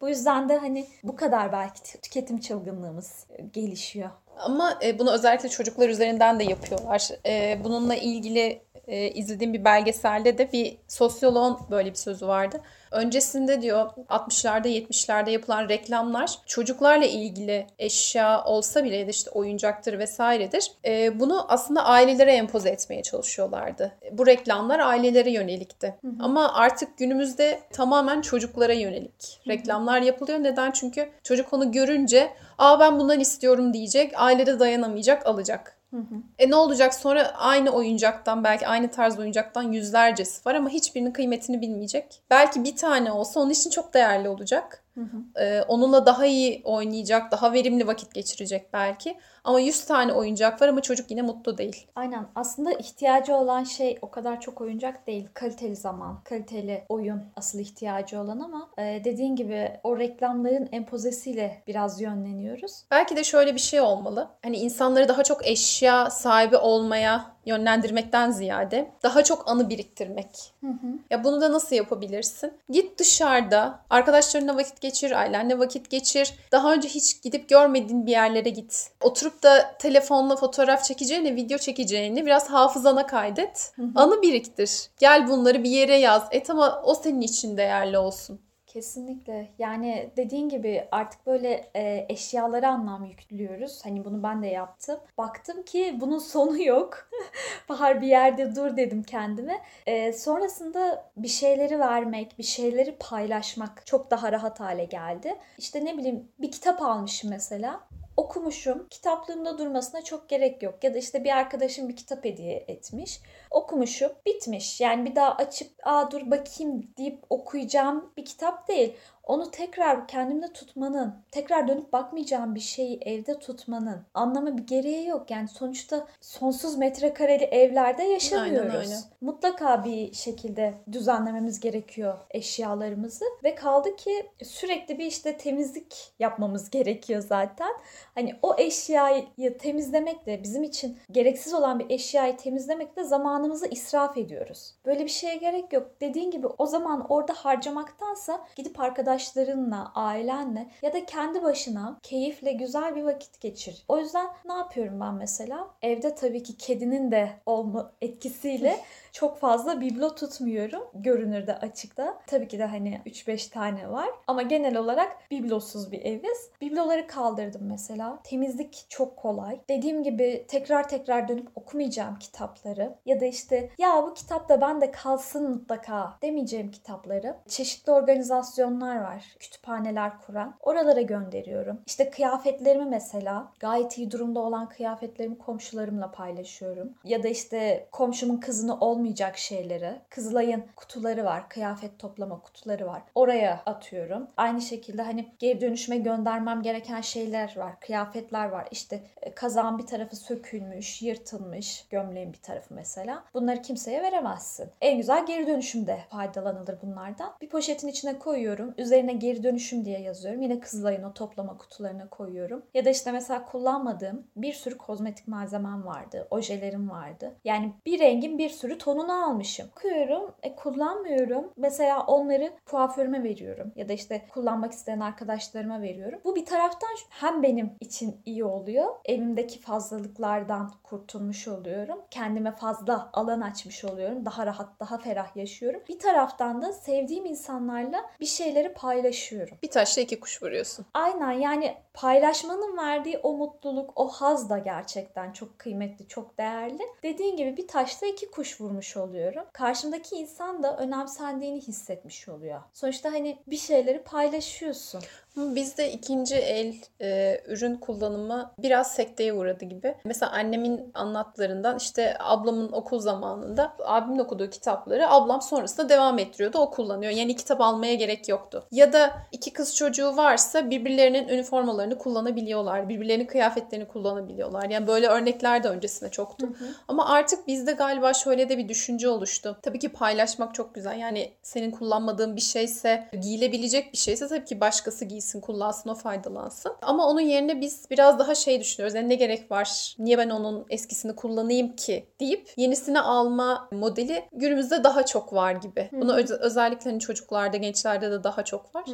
Bu 0.00 0.08
yüzden 0.08 0.49
de 0.49 0.58
hani 0.58 0.87
bu 1.02 1.16
kadar 1.16 1.52
belki 1.52 2.00
tüketim 2.00 2.40
çılgınlığımız 2.40 3.26
gelişiyor. 3.52 4.11
Ama 4.42 4.78
e, 4.84 4.99
bunu 4.99 5.12
özellikle 5.12 5.49
çocuklar 5.49 5.88
üzerinden 5.88 6.40
de 6.40 6.44
yapıyorlar. 6.44 7.08
E, 7.26 7.61
bununla 7.64 7.94
ilgili 7.94 8.62
e, 8.86 9.10
izlediğim 9.10 9.52
bir 9.52 9.64
belgeselde 9.64 10.38
de 10.38 10.52
bir 10.52 10.76
sosyoloğun 10.88 11.58
böyle 11.70 11.90
bir 11.90 11.98
sözü 11.98 12.26
vardı. 12.26 12.60
Öncesinde 12.90 13.62
diyor 13.62 13.90
60'larda 14.08 14.68
70'lerde 14.68 15.30
yapılan 15.30 15.68
reklamlar 15.68 16.38
çocuklarla 16.46 17.06
ilgili 17.06 17.66
eşya 17.78 18.44
olsa 18.44 18.84
bile 18.84 18.96
ya 18.96 19.06
da 19.06 19.10
işte 19.10 19.30
oyuncaktır 19.30 19.98
vesairedir. 19.98 20.72
E, 20.84 21.20
bunu 21.20 21.52
aslında 21.52 21.84
ailelere 21.84 22.32
empoze 22.32 22.68
etmeye 22.68 23.02
çalışıyorlardı. 23.02 23.92
Bu 24.12 24.26
reklamlar 24.26 24.78
ailelere 24.78 25.30
yönelikti. 25.30 25.94
Hı 26.00 26.08
hı. 26.08 26.12
Ama 26.20 26.54
artık 26.54 26.98
günümüzde 26.98 27.60
tamamen 27.72 28.20
çocuklara 28.20 28.72
yönelik 28.72 29.40
reklamlar 29.48 30.00
yapılıyor. 30.00 30.38
Neden? 30.38 30.70
Çünkü 30.70 31.08
çocuk 31.24 31.52
onu 31.52 31.72
görünce 31.72 32.30
aa 32.58 32.80
ben 32.80 32.98
bundan 32.98 33.20
istiyorum 33.20 33.74
diyecek. 33.74 34.12
Aile 34.16 34.46
de 34.46 34.58
dayanamayacak 34.58 35.26
alacak. 35.26 35.81
Hı 35.92 35.96
hı. 35.96 36.14
E 36.38 36.50
ne 36.50 36.54
olacak 36.56 36.94
sonra 36.94 37.32
aynı 37.34 37.70
oyuncaktan 37.70 38.44
belki 38.44 38.66
aynı 38.66 38.90
tarz 38.90 39.18
oyuncaktan 39.18 39.62
yüzlercesi 39.62 40.46
var 40.46 40.54
ama 40.54 40.68
hiçbirinin 40.68 41.12
kıymetini 41.12 41.61
bilmeyecek. 41.61 42.22
Belki 42.30 42.64
bir 42.64 42.76
tane 42.76 43.12
olsa 43.12 43.40
onun 43.40 43.50
için 43.50 43.70
çok 43.70 43.94
değerli 43.94 44.28
olacak. 44.28 44.84
Hı 44.94 45.00
hı. 45.00 45.40
Ee, 45.42 45.62
onunla 45.62 46.06
daha 46.06 46.26
iyi 46.26 46.62
oynayacak, 46.64 47.32
daha 47.32 47.52
verimli 47.52 47.87
vakit 47.87 48.14
geçirecek 48.14 48.72
belki. 48.72 49.18
Ama 49.44 49.61
100 49.61 49.84
tane 49.84 50.12
oyuncak 50.12 50.62
var 50.62 50.68
ama 50.68 50.82
çocuk 50.82 51.11
yine 51.11 51.22
mutlu 51.22 51.58
değil. 51.58 51.87
Aynen. 51.96 52.26
Aslında 52.34 52.72
ihtiyacı 52.72 53.34
olan 53.34 53.64
şey 53.64 53.99
o 54.02 54.11
kadar 54.11 54.40
çok 54.40 54.61
oyuncak 54.61 55.06
değil. 55.06 55.28
Kaliteli 55.34 55.76
zaman, 55.76 56.20
kaliteli 56.25 56.84
oyun 56.88 57.22
asıl 57.37 57.58
ihtiyacı 57.58 58.20
olan 58.20 58.40
ama 58.40 58.70
e, 58.78 59.02
dediğin 59.04 59.37
gibi 59.37 59.70
o 59.82 59.99
reklamların 59.99 60.68
empozesiyle 60.72 61.62
biraz 61.66 62.00
yönleniyoruz. 62.00 62.84
Belki 62.90 63.16
de 63.16 63.25
şöyle 63.25 63.54
bir 63.54 63.61
şey 63.61 63.80
olmalı. 63.80 64.28
Hani 64.42 64.56
insanları 64.56 65.08
daha 65.08 65.25
çok 65.25 65.46
eşya 65.46 66.11
sahibi 66.11 66.56
olmaya 66.56 67.32
yönlendirmekten 67.46 68.30
ziyade 68.30 68.90
daha 69.02 69.25
çok 69.25 69.50
anı 69.50 69.70
biriktirmek. 69.70 70.52
Hı 70.61 70.66
hı. 70.66 70.99
Ya 71.11 71.25
bunu 71.25 71.40
da 71.40 71.52
nasıl 71.52 71.76
yapabilirsin? 71.76 72.52
Git 72.68 72.99
dışarıda 72.99 73.78
arkadaşlarınla 73.90 74.56
vakit 74.56 74.80
geçir, 74.80 75.11
ailenle 75.11 75.58
vakit 75.58 75.90
geçir. 75.90 76.34
Daha 76.52 76.72
önce 76.72 76.88
hiç 76.88 77.22
gidip 77.22 77.49
görmediğin 77.49 78.06
bir 78.06 78.11
yerlere 78.11 78.50
git. 78.50 78.90
Oturup 79.00 79.31
da 79.42 79.76
telefonla 79.78 80.36
fotoğraf 80.36 80.84
çekeceğini, 80.84 81.36
video 81.36 81.58
çekeceğini 81.58 82.26
biraz 82.26 82.50
hafızana 82.50 83.06
kaydet. 83.06 83.72
Hı 83.76 83.82
hı. 83.82 83.90
Anı 83.94 84.22
biriktir. 84.22 84.90
Gel 84.98 85.28
bunları 85.28 85.64
bir 85.64 85.70
yere 85.70 85.96
yaz. 85.96 86.28
Et 86.30 86.50
ama 86.50 86.82
o 86.84 86.94
senin 86.94 87.20
için 87.20 87.56
değerli 87.56 87.98
olsun. 87.98 88.40
Kesinlikle. 88.72 89.48
Yani 89.58 90.10
dediğin 90.16 90.48
gibi 90.48 90.88
artık 90.90 91.26
böyle 91.26 91.70
e, 91.76 92.06
eşyalara 92.08 92.68
anlam 92.68 93.04
yüklüyoruz. 93.04 93.84
Hani 93.84 94.04
bunu 94.04 94.22
ben 94.22 94.42
de 94.42 94.46
yaptım. 94.46 95.00
Baktım 95.18 95.62
ki 95.62 95.96
bunun 96.00 96.18
sonu 96.18 96.62
yok. 96.62 97.10
Bahar 97.68 98.02
bir 98.02 98.06
yerde 98.06 98.54
dur 98.56 98.76
dedim 98.76 99.02
kendime. 99.02 99.62
E, 99.86 100.12
sonrasında 100.12 101.10
bir 101.16 101.28
şeyleri 101.28 101.78
vermek, 101.78 102.38
bir 102.38 102.42
şeyleri 102.42 102.96
paylaşmak 102.96 103.86
çok 103.86 104.10
daha 104.10 104.32
rahat 104.32 104.60
hale 104.60 104.84
geldi. 104.84 105.34
İşte 105.58 105.84
ne 105.84 105.98
bileyim 105.98 106.28
bir 106.38 106.50
kitap 106.50 106.82
almışım 106.82 107.30
mesela 107.30 107.80
okumuşum. 108.16 108.87
Kitaplığımda 108.88 109.59
durmasına 109.59 110.04
çok 110.04 110.28
gerek 110.28 110.62
yok. 110.62 110.85
Ya 110.85 110.95
da 110.95 110.99
işte 110.99 111.25
bir 111.25 111.31
arkadaşım 111.37 111.88
bir 111.88 111.97
kitap 111.97 112.25
hediye 112.25 112.64
etmiş. 112.69 113.21
Okumuşum. 113.50 114.12
Bitmiş. 114.26 114.81
Yani 114.81 115.11
bir 115.11 115.16
daha 115.16 115.35
açıp 115.35 115.71
aa 115.83 116.11
dur 116.11 116.31
bakayım 116.31 116.90
deyip 116.99 117.19
okuyacağım 117.31 118.12
bir 118.16 118.25
kitap 118.25 118.69
değil 118.69 118.95
onu 119.24 119.50
tekrar 119.50 120.08
kendimde 120.08 120.52
tutmanın, 120.52 121.14
tekrar 121.30 121.68
dönüp 121.68 121.92
bakmayacağım 121.92 122.54
bir 122.54 122.60
şeyi 122.60 122.98
evde 123.02 123.38
tutmanın 123.38 124.02
anlamı 124.14 124.58
bir 124.58 124.66
gereği 124.66 125.06
yok. 125.06 125.30
Yani 125.30 125.48
sonuçta 125.48 126.06
sonsuz 126.20 126.76
metrekareli 126.78 127.44
evlerde 127.44 128.02
yaşamıyoruz. 128.02 128.74
Aynen, 128.74 128.80
aynen. 128.80 129.02
Mutlaka 129.20 129.84
bir 129.84 130.12
şekilde 130.12 130.74
düzenlememiz 130.92 131.60
gerekiyor 131.60 132.18
eşyalarımızı 132.30 133.24
ve 133.44 133.54
kaldı 133.54 133.96
ki 133.96 134.30
sürekli 134.42 134.98
bir 134.98 135.06
işte 135.06 135.36
temizlik 135.36 136.12
yapmamız 136.18 136.70
gerekiyor 136.70 137.22
zaten. 137.22 137.72
Hani 138.14 138.34
o 138.42 138.54
eşyayı 138.58 139.58
temizlemek 139.58 140.26
de 140.26 140.42
bizim 140.42 140.62
için 140.62 140.98
gereksiz 141.10 141.54
olan 141.54 141.78
bir 141.78 141.90
eşyayı 141.90 142.36
temizlemek 142.36 142.96
de 142.96 143.04
zamanımızı 143.04 143.66
israf 143.66 144.16
ediyoruz. 144.16 144.74
Böyle 144.86 145.04
bir 145.04 145.10
şeye 145.10 145.36
gerek 145.36 145.72
yok. 145.72 145.90
Dediğin 146.00 146.30
gibi 146.30 146.46
o 146.46 146.66
zaman 146.66 147.06
orada 147.08 147.32
harcamaktansa 147.32 148.44
gidip 148.56 148.80
arkadaş 148.80 149.12
arkadaşlarınla, 149.12 149.92
ailenle 149.95 150.69
ya 150.83 150.92
da 150.92 151.07
kendi 151.07 151.42
başına 151.42 151.99
keyifle 152.02 152.52
güzel 152.52 152.97
bir 152.97 153.02
vakit 153.02 153.40
geçir. 153.40 153.85
O 153.88 153.99
yüzden 153.99 154.26
ne 154.45 154.52
yapıyorum 154.52 155.00
ben 155.00 155.14
mesela? 155.14 155.69
Evde 155.83 156.14
tabii 156.14 156.42
ki 156.42 156.57
kedinin 156.57 157.11
de 157.11 157.31
olma 157.47 157.92
etkisiyle 158.00 158.76
çok 159.12 159.38
fazla 159.38 159.81
biblo 159.81 160.14
tutmuyorum. 160.14 160.83
Görünürde 160.95 161.54
açıkta. 161.54 162.19
Tabii 162.26 162.49
ki 162.49 162.59
de 162.59 162.64
hani 162.64 163.00
3-5 163.07 163.50
tane 163.50 163.90
var. 163.90 164.09
Ama 164.26 164.42
genel 164.42 164.76
olarak 164.76 165.31
biblosuz 165.31 165.92
bir 165.92 166.04
eviz. 166.04 166.50
Bibloları 166.61 167.07
kaldırdım 167.07 167.62
mesela. 167.64 168.19
Temizlik 168.25 168.87
çok 168.88 169.16
kolay. 169.16 169.61
Dediğim 169.69 170.02
gibi 170.02 170.45
tekrar 170.49 170.88
tekrar 170.88 171.28
dönüp 171.28 171.49
okumayacağım 171.54 172.19
kitapları. 172.19 172.95
Ya 173.07 173.21
da 173.21 173.25
işte 173.25 173.71
ya 173.78 174.02
bu 174.02 174.14
kitap 174.14 174.49
da 174.49 174.61
bende 174.61 174.90
kalsın 174.90 175.50
mutlaka 175.50 176.19
demeyeceğim 176.23 176.71
kitapları. 176.71 177.37
Çeşitli 177.49 177.92
organizasyonlar 177.92 179.01
var. 179.02 179.25
Kütüphaneler 179.38 180.21
kuran. 180.21 180.54
Oralara 180.61 181.00
gönderiyorum. 181.00 181.80
İşte 181.87 182.11
kıyafetlerimi 182.11 182.85
mesela 182.85 183.52
gayet 183.61 183.99
iyi 183.99 184.11
durumda 184.11 184.40
olan 184.40 184.68
kıyafetlerimi 184.68 185.38
komşularımla 185.38 186.11
paylaşıyorum. 186.11 186.94
Ya 187.04 187.23
da 187.23 187.28
işte 187.28 187.88
komşumun 187.92 188.37
kızını 188.37 188.80
olmayacak 188.80 189.38
şeyleri. 189.38 190.00
Kızılay'ın 190.11 190.64
kutuları 190.76 191.25
var. 191.25 191.49
Kıyafet 191.49 191.99
toplama 191.99 192.40
kutuları 192.40 192.87
var. 192.87 193.02
Oraya 193.14 193.62
atıyorum. 193.66 194.26
Aynı 194.37 194.61
şekilde 194.61 195.02
hani 195.02 195.28
geri 195.38 195.61
dönüşüme 195.61 195.97
göndermem 195.97 196.62
gereken 196.62 197.00
şeyler 197.00 197.54
var. 197.56 197.80
Kıyafetler 197.80 198.49
var. 198.49 198.68
İşte 198.71 199.00
e, 199.23 199.35
kazağın 199.35 199.78
bir 199.78 199.87
tarafı 199.87 200.16
sökülmüş, 200.16 201.02
yırtılmış. 201.02 201.87
Gömleğin 201.90 202.32
bir 202.32 202.40
tarafı 202.40 202.75
mesela. 202.75 203.25
Bunları 203.35 203.62
kimseye 203.62 204.02
veremezsin. 204.02 204.71
En 204.80 204.97
güzel 204.97 205.26
geri 205.26 205.47
dönüşümde 205.47 205.99
faydalanılır 206.11 206.78
bunlardan. 206.82 207.32
Bir 207.40 207.49
poşetin 207.49 207.88
içine 207.88 208.18
koyuyorum. 208.18 208.75
Üzerine 208.78 208.91
geri 209.00 209.42
dönüşüm 209.42 209.84
diye 209.84 210.00
yazıyorum. 210.00 210.42
Yine 210.42 210.61
Kızılay'ın 210.61 211.02
o 211.02 211.14
toplama 211.14 211.58
kutularına 211.58 212.08
koyuyorum. 212.08 212.62
Ya 212.75 212.84
da 212.84 212.90
işte 212.90 213.12
mesela 213.12 213.44
kullanmadığım 213.44 214.26
bir 214.37 214.52
sürü 214.52 214.78
kozmetik 214.78 215.28
malzemem 215.28 215.87
vardı. 215.87 216.26
Ojelerim 216.30 216.90
vardı. 216.90 217.34
Yani 217.44 217.72
bir 217.87 217.99
rengin 217.99 218.38
bir 218.38 218.49
sürü 218.49 218.78
ton 218.78 218.92
tonunu 218.92 219.25
almışım. 219.25 219.68
Bakıyorum, 219.70 220.34
e, 220.42 220.56
kullanmıyorum. 220.56 221.52
Mesela 221.56 222.06
onları 222.06 222.52
kuaförüme 222.66 223.22
veriyorum. 223.22 223.72
Ya 223.76 223.88
da 223.88 223.92
işte 223.92 224.26
kullanmak 224.34 224.72
isteyen 224.72 225.00
arkadaşlarıma 225.00 225.82
veriyorum. 225.82 226.20
Bu 226.25 226.37
bir 226.37 226.44
taraftan 226.44 226.90
hem 227.11 227.42
benim 227.42 227.70
için 227.80 228.20
iyi 228.25 228.44
oluyor. 228.44 228.87
Evimdeki 229.04 229.61
fazlalıklardan 229.61 230.70
kurtulmuş 230.82 231.49
oluyorum. 231.49 231.99
Kendime 232.11 232.52
fazla 232.52 233.11
alan 233.12 233.40
açmış 233.40 233.84
oluyorum. 233.84 234.25
Daha 234.25 234.46
rahat, 234.46 234.80
daha 234.80 234.99
ferah 234.99 235.37
yaşıyorum. 235.37 235.82
Bir 235.88 235.99
taraftan 235.99 236.62
da 236.62 236.72
sevdiğim 236.72 237.26
insanlarla 237.26 238.04
bir 238.20 238.26
şeyleri 238.26 238.75
paylaşıyorum. 238.82 239.58
Bir 239.62 239.70
taşla 239.70 240.02
iki 240.02 240.20
kuş 240.20 240.42
vuruyorsun. 240.42 240.86
Aynen 240.94 241.32
yani 241.32 241.76
paylaşmanın 241.94 242.76
verdiği 242.76 243.18
o 243.18 243.32
mutluluk, 243.32 243.92
o 243.96 244.08
haz 244.08 244.50
da 244.50 244.58
gerçekten 244.58 245.32
çok 245.32 245.58
kıymetli, 245.58 246.08
çok 246.08 246.38
değerli. 246.38 246.82
Dediğin 247.02 247.36
gibi 247.36 247.56
bir 247.56 247.68
taşla 247.68 248.06
iki 248.06 248.30
kuş 248.30 248.60
vurmuş 248.60 248.96
oluyorum. 248.96 249.44
Karşımdaki 249.52 250.16
insan 250.16 250.62
da 250.62 250.76
önemsendiğini 250.76 251.60
hissetmiş 251.60 252.28
oluyor. 252.28 252.60
Sonuçta 252.72 253.12
hani 253.12 253.38
bir 253.46 253.56
şeyleri 253.56 254.02
paylaşıyorsun. 254.02 255.02
Bizde 255.36 255.92
ikinci 255.92 256.34
el 256.36 256.74
e, 257.00 257.40
ürün 257.48 257.76
kullanımı 257.76 258.52
biraz 258.58 258.94
sekteye 258.94 259.32
uğradı 259.32 259.64
gibi. 259.64 259.94
Mesela 260.04 260.32
annemin 260.32 260.90
anlatlarından 260.94 261.76
işte 261.76 262.16
ablamın 262.20 262.72
okul 262.72 262.98
zamanında 262.98 263.76
abimin 263.84 264.18
okuduğu 264.18 264.50
kitapları 264.50 265.10
ablam 265.10 265.42
sonrasında 265.42 265.88
devam 265.88 266.18
ettiriyordu. 266.18 266.58
O 266.58 266.70
kullanıyor. 266.70 267.12
Yani 267.12 267.36
kitap 267.36 267.60
almaya 267.60 267.94
gerek 267.94 268.28
yoktu. 268.28 268.64
Ya 268.70 268.92
da 268.92 269.12
iki 269.32 269.52
kız 269.52 269.76
çocuğu 269.76 270.16
varsa 270.16 270.70
birbirlerinin 270.70 271.28
üniformalarını 271.28 271.98
kullanabiliyorlar. 271.98 272.88
Birbirlerinin 272.88 273.26
kıyafetlerini 273.26 273.88
kullanabiliyorlar. 273.88 274.70
Yani 274.70 274.86
böyle 274.86 275.06
örnekler 275.06 275.62
de 275.62 275.68
öncesinde 275.68 276.10
çoktu. 276.10 276.46
Hı 276.46 276.64
hı. 276.64 276.68
Ama 276.88 277.08
artık 277.08 277.46
bizde 277.46 277.72
galiba 277.72 278.14
şöyle 278.14 278.48
de 278.48 278.58
bir 278.58 278.68
düşünce 278.68 279.08
oluştu. 279.08 279.58
Tabii 279.62 279.78
ki 279.78 279.88
paylaşmak 279.88 280.54
çok 280.54 280.74
güzel. 280.74 280.98
Yani 280.98 281.32
senin 281.42 281.70
kullanmadığın 281.70 282.36
bir 282.36 282.40
şeyse, 282.40 283.08
giyilebilecek 283.20 283.92
bir 283.92 283.98
şeyse 283.98 284.28
tabii 284.28 284.44
ki 284.44 284.60
başkası 284.60 285.04
giysin 285.04 285.21
giysin, 285.22 285.40
kullansın, 285.40 285.90
o 285.90 285.94
faydalansın. 285.94 286.72
Ama 286.82 287.06
onun 287.06 287.20
yerine 287.20 287.60
biz 287.60 287.90
biraz 287.90 288.18
daha 288.18 288.34
şey 288.34 288.60
düşünüyoruz. 288.60 288.94
Yani 288.94 289.08
ne 289.08 289.14
gerek 289.14 289.50
var? 289.50 289.94
Niye 289.98 290.18
ben 290.18 290.30
onun 290.30 290.66
eskisini 290.70 291.16
kullanayım 291.16 291.76
ki? 291.76 292.06
deyip 292.20 292.50
yenisini 292.56 293.00
alma 293.00 293.68
modeli 293.72 294.24
günümüzde 294.32 294.84
daha 294.84 295.06
çok 295.06 295.32
var 295.32 295.52
gibi. 295.52 295.88
Bunu 295.92 296.16
öz- 296.16 296.30
özellikle 296.30 296.90
hani 296.90 297.00
çocuklarda, 297.00 297.56
gençlerde 297.56 298.10
de 298.10 298.24
daha 298.24 298.44
çok 298.44 298.74
var. 298.74 298.84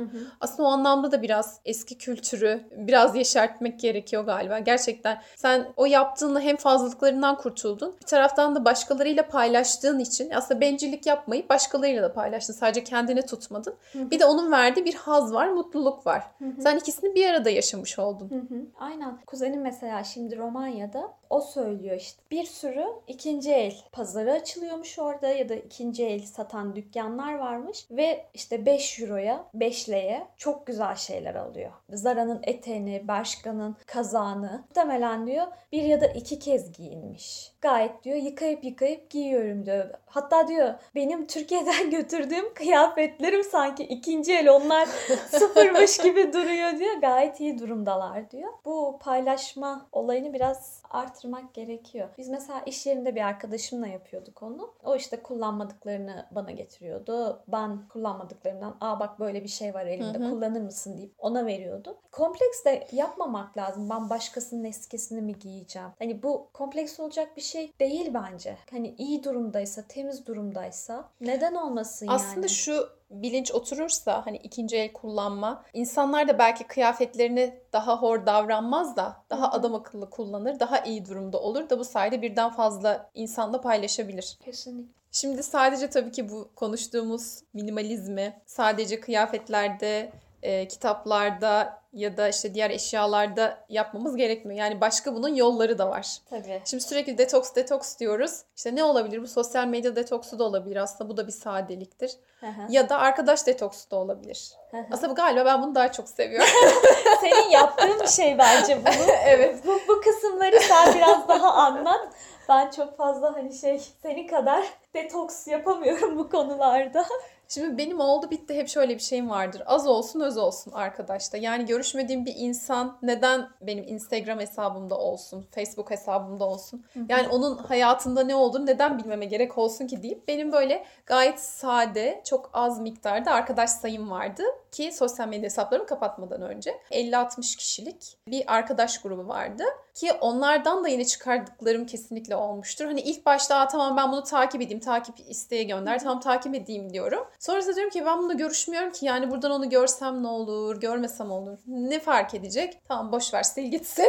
Aslında 0.41 0.69
o 0.69 0.73
anlamda 0.73 1.13
da 1.13 1.23
biraz 1.23 1.61
eski 1.65 1.99
kültürü 1.99 2.61
biraz 2.77 3.17
yeşertmek 3.17 3.81
gerekiyor 3.81 4.25
galiba. 4.25 4.59
Gerçekten 4.59 5.23
sen 5.37 5.73
o 5.77 5.87
yaptığınla 5.87 6.41
hem 6.41 6.57
fazlalıklarından 6.57 7.37
kurtuldun. 7.37 7.95
Bir 8.01 8.07
taraftan 8.07 8.55
da 8.55 8.65
başkalarıyla 8.65 9.29
paylaştığın 9.29 9.99
için 9.99 10.31
aslında 10.31 10.61
bencillik 10.61 11.07
yapmayıp 11.07 11.51
başkalarıyla 11.51 12.03
da 12.03 12.13
paylaştın. 12.13 12.53
Sadece 12.55 12.85
kendini 12.85 13.27
tutmadın. 13.27 13.75
Bir 13.95 14.19
de 14.21 14.25
onun 14.25 14.53
verdiği 14.53 14.85
bir 14.85 14.95
haz 14.95 15.33
var, 15.35 15.49
mutluluk 15.49 16.07
var. 16.07 16.18
Sen 16.61 16.77
ikisini 16.77 17.15
bir 17.15 17.27
arada 17.31 17.51
yaşamış 17.51 17.99
oldun. 17.99 18.31
Hı 18.31 18.55
hı. 18.55 18.67
Aynen. 18.79 19.19
Kuzenim 19.27 19.63
mesela 19.63 20.05
şimdi 20.05 20.39
Romanya'da 20.39 21.15
o 21.31 21.41
söylüyor 21.41 21.97
işte. 21.97 22.23
Bir 22.31 22.45
sürü 22.45 22.87
ikinci 23.07 23.53
el 23.53 23.75
pazarı 23.93 24.33
açılıyormuş 24.33 24.99
orada 24.99 25.29
ya 25.29 25.49
da 25.49 25.55
ikinci 25.55 26.07
el 26.07 26.21
satan 26.21 26.77
dükkanlar 26.77 27.35
varmış 27.35 27.87
ve 27.91 28.27
işte 28.35 28.67
5 28.67 29.01
euroya 29.01 29.45
5 29.55 29.89
leye 29.89 30.27
çok 30.37 30.67
güzel 30.67 30.95
şeyler 30.95 31.35
alıyor. 31.35 31.71
Zara'nın 31.91 32.41
eteğini, 32.43 33.09
Bershka'nın 33.09 33.77
kazağını 33.87 34.65
muhtemelen 34.69 35.27
diyor 35.27 35.47
bir 35.73 35.83
ya 35.83 36.01
da 36.01 36.07
iki 36.07 36.39
kez 36.39 36.73
giyinmiş. 36.73 37.53
Gayet 37.61 38.05
diyor 38.05 38.17
yıkayıp 38.17 38.65
yıkayıp 38.65 39.11
giyiyorum 39.11 39.67
diyor. 39.67 39.91
Hatta 40.07 40.49
diyor 40.49 40.75
benim 40.95 41.27
Türkiye'den 41.27 41.91
götürdüğüm 41.99 42.55
kıyafetlerim 42.55 43.45
sanki 43.45 43.83
ikinci 43.83 44.35
el 44.35 44.49
onlar 44.49 44.87
sıfırmış 45.31 45.99
gibi 45.99 46.33
duruyor 46.33 46.79
diyor. 46.79 46.95
Gayet 47.01 47.41
iyi 47.41 47.59
durumdalar 47.59 48.31
diyor. 48.31 48.53
Bu 48.65 48.99
paylaşma 49.03 49.87
olayını 49.93 50.35
biraz 50.35 50.83
arttırmak 50.91 51.55
gerekiyor. 51.55 52.09
Biz 52.19 52.29
mesela 52.29 52.61
iş 52.67 52.87
yerinde 52.87 53.15
bir 53.15 53.21
arkadaşımla 53.21 53.87
yapıyorduk 53.87 54.43
onu. 54.43 54.75
O 54.85 54.97
işte 54.97 55.23
kullanmadıklarını 55.23 56.27
bana 56.31 56.51
getiriyordu. 56.51 57.43
Ben 57.49 57.89
kullanmadıklarımdan 57.89 58.77
aa 58.81 59.01
bak 59.01 59.21
böyle 59.21 59.43
bir 59.43 59.49
şey 59.49 59.75
var 59.75 59.87
elimde 59.87 60.19
kullanır 60.19 60.61
mısın 60.61 60.99
deyip 60.99 61.15
ona 61.19 61.47
veriyordu. 61.47 61.97
Kompleks 62.13 62.65
de 62.65 62.89
yapmamak 62.93 63.57
lazım. 63.57 63.91
Ben 63.91 64.11
başkasının 64.11 64.65
eskisini 64.65 65.21
mi 65.21 65.39
giyeceğim? 65.39 65.89
Hani 65.99 66.23
bu 66.23 66.49
kompleks 66.53 67.01
olacak 67.01 67.37
bir 67.37 67.43
şey 67.43 67.73
değil 67.81 68.15
bence. 68.15 68.57
Hani 68.71 68.95
iyi 68.99 69.25
durumdaysa, 69.25 69.83
temiz 69.89 70.27
durumdaysa 70.27 71.09
neden 71.21 71.55
olmasın 71.55 72.07
yani? 72.07 72.17
Aslında 72.17 72.49
şu 72.49 72.98
bilinç 73.11 73.53
oturursa 73.53 74.27
hani 74.27 74.37
ikinci 74.37 74.77
el 74.77 74.93
kullanma 74.93 75.65
insanlar 75.73 76.29
da 76.29 76.39
belki 76.39 76.65
kıyafetlerini 76.65 77.61
daha 77.73 78.03
hor 78.03 78.27
davranmaz 78.27 78.97
da 78.97 79.17
daha 79.31 79.53
adam 79.53 79.75
akıllı 79.75 80.11
kullanır 80.11 80.61
daha 80.61 80.79
iyi 80.79 81.07
durumda 81.07 81.41
olur 81.41 81.71
da 81.71 81.79
bu 81.79 81.85
sayede 81.85 82.23
birden 82.23 82.51
fazla 82.51 83.11
insanla 83.15 83.61
paylaşabilir. 83.61 84.39
Kesinlikle. 84.45 84.99
Şimdi 85.13 85.43
sadece 85.43 85.91
tabii 85.91 86.13
ki 86.13 86.31
bu 86.31 86.51
konuştuğumuz 86.57 87.41
minimalizmi 87.55 88.43
sadece 88.47 89.01
kıyafetlerde, 89.01 90.13
e, 90.43 90.69
kitaplarda 90.69 91.83
ya 91.99 92.17
da 92.17 92.29
işte 92.29 92.55
diğer 92.55 92.71
eşyalarda 92.71 93.59
yapmamız 93.69 94.17
gerekmiyor. 94.17 94.61
Yani 94.61 94.81
başka 94.81 95.15
bunun 95.15 95.29
yolları 95.29 95.79
da 95.79 95.91
var. 95.91 96.17
Tabii. 96.31 96.63
Şimdi 96.65 96.83
sürekli 96.83 97.19
detoks 97.19 97.55
detoks 97.55 97.99
diyoruz. 97.99 98.43
İşte 98.57 98.75
ne 98.75 98.85
olabilir? 98.85 99.23
Bu 99.23 99.27
sosyal 99.27 99.67
medya 99.67 99.97
detoksu 99.97 100.39
da 100.39 100.45
olabilir 100.45 100.77
aslında. 100.77 101.11
Bu 101.11 101.17
da 101.17 101.27
bir 101.27 101.33
sadeliktir. 101.33 102.11
Hı. 102.41 102.47
Ya 102.69 102.89
da 102.89 102.99
arkadaş 102.99 103.47
detoksu 103.47 103.91
da 103.91 103.97
olabilir. 103.97 104.51
Hı. 104.71 104.77
Aslında 104.93 105.13
galiba 105.13 105.45
ben 105.45 105.63
bunu 105.63 105.75
daha 105.75 105.93
çok 105.93 106.09
seviyorum. 106.09 106.49
Senin 107.21 107.51
yaptığın 107.51 108.07
şey 108.07 108.39
bence 108.39 108.77
bunu. 108.77 109.13
evet. 109.25 109.67
Bu, 109.67 109.81
bu 109.89 110.01
kısımları 110.01 110.61
sen 110.61 110.95
biraz 110.95 111.29
daha 111.29 111.53
anlat. 111.53 112.09
Ben 112.49 112.71
çok 112.71 112.97
fazla 112.97 113.35
hani 113.35 113.55
şey 113.55 113.83
senin 114.03 114.29
kadar 114.29 114.65
detoks 114.99 115.47
yapamıyorum 115.47 116.19
bu 116.19 116.29
konularda. 116.29 117.05
Şimdi 117.51 117.79
benim 117.79 118.01
oldu 118.01 118.31
bitti 118.31 118.55
hep 118.55 118.69
şöyle 118.69 118.95
bir 118.95 119.03
şeyim 119.03 119.31
vardır. 119.31 119.63
Az 119.67 119.87
olsun 119.87 120.21
öz 120.21 120.37
olsun 120.37 120.73
arkadaşta. 120.73 121.37
Yani 121.37 121.67
görüşmediğim 121.67 122.27
bir 122.27 122.35
insan 122.37 122.99
neden 123.03 123.49
benim 123.61 123.85
Instagram 123.89 124.41
hesabımda 124.41 124.99
olsun, 124.99 125.47
Facebook 125.51 125.91
hesabımda 125.91 126.45
olsun? 126.45 126.85
Yani 127.09 127.29
onun 127.29 127.57
hayatında 127.57 128.25
ne 128.25 128.35
olduğunu 128.35 128.67
neden 128.67 128.99
bilmeme 128.99 129.27
gerek 129.27 129.59
olsun 129.59 129.87
ki 129.87 130.03
deyip 130.03 130.29
benim 130.29 130.53
böyle 130.53 130.85
gayet 131.07 131.41
sade, 131.41 132.23
çok 132.25 132.51
az 132.53 132.81
miktarda 132.81 133.33
arkadaş 133.33 133.71
sayım 133.71 134.11
vardı 134.11 134.43
ki 134.73 134.93
sosyal 134.93 135.29
medya 135.29 135.45
hesaplarımı 135.45 135.87
kapatmadan 135.87 136.43
önce 136.43 136.79
50-60 136.91 137.57
kişilik 137.57 138.17
bir 138.27 138.55
arkadaş 138.55 139.03
grubu 139.03 139.29
vardı 139.29 139.65
ki 139.95 140.13
onlardan 140.13 140.85
da 140.85 140.89
yine 140.89 141.05
çıkardıklarım 141.05 141.87
kesinlikle 141.87 142.37
olmuştur. 142.37 142.85
Hani 142.85 143.01
ilk 143.01 143.27
başta 143.27 143.69
tamam 143.69 143.97
ben 143.97 144.13
bunu 144.13 144.23
takip 144.23 144.63
edeyim, 144.63 144.81
takip 144.89 145.31
isteğe 145.31 145.63
gönder, 145.63 145.99
tamam 145.99 146.21
takip 146.21 146.55
edeyim 146.55 146.93
diyorum. 146.93 147.25
Sonrasında 147.39 147.77
diyorum 147.77 147.91
ki 147.91 148.07
ben 148.07 148.19
bununla 148.19 148.33
görüşmüyorum 148.33 148.93
ki 148.93 149.07
yani 149.07 149.31
buradan 149.31 149.51
onu 149.51 149.71
görsem 149.71 150.23
ne 150.23 150.29
olur, 150.29 150.81
görmesem 150.81 151.31
olur. 151.31 151.59
Ne 151.67 152.01
fark 152.01 152.35
edecek? 152.35 152.81
Tamam 152.89 153.13
boş 153.13 153.35
ver 153.35 153.43
sil 153.53 153.67
gitsin. 153.71 154.05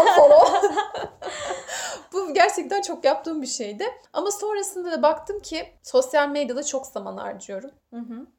Unfollow. 0.00 0.68
Bu 2.12 2.34
gerçekten 2.34 2.82
çok 2.82 3.04
yaptığım 3.04 3.42
bir 3.42 3.46
şeydi. 3.46 3.84
Ama 4.12 4.30
sonrasında 4.30 4.92
da 4.92 5.02
baktım 5.02 5.40
ki 5.40 5.66
sosyal 5.82 6.28
medyada 6.28 6.62
çok 6.62 6.86
zaman 6.86 7.16
harcıyorum. 7.16 7.70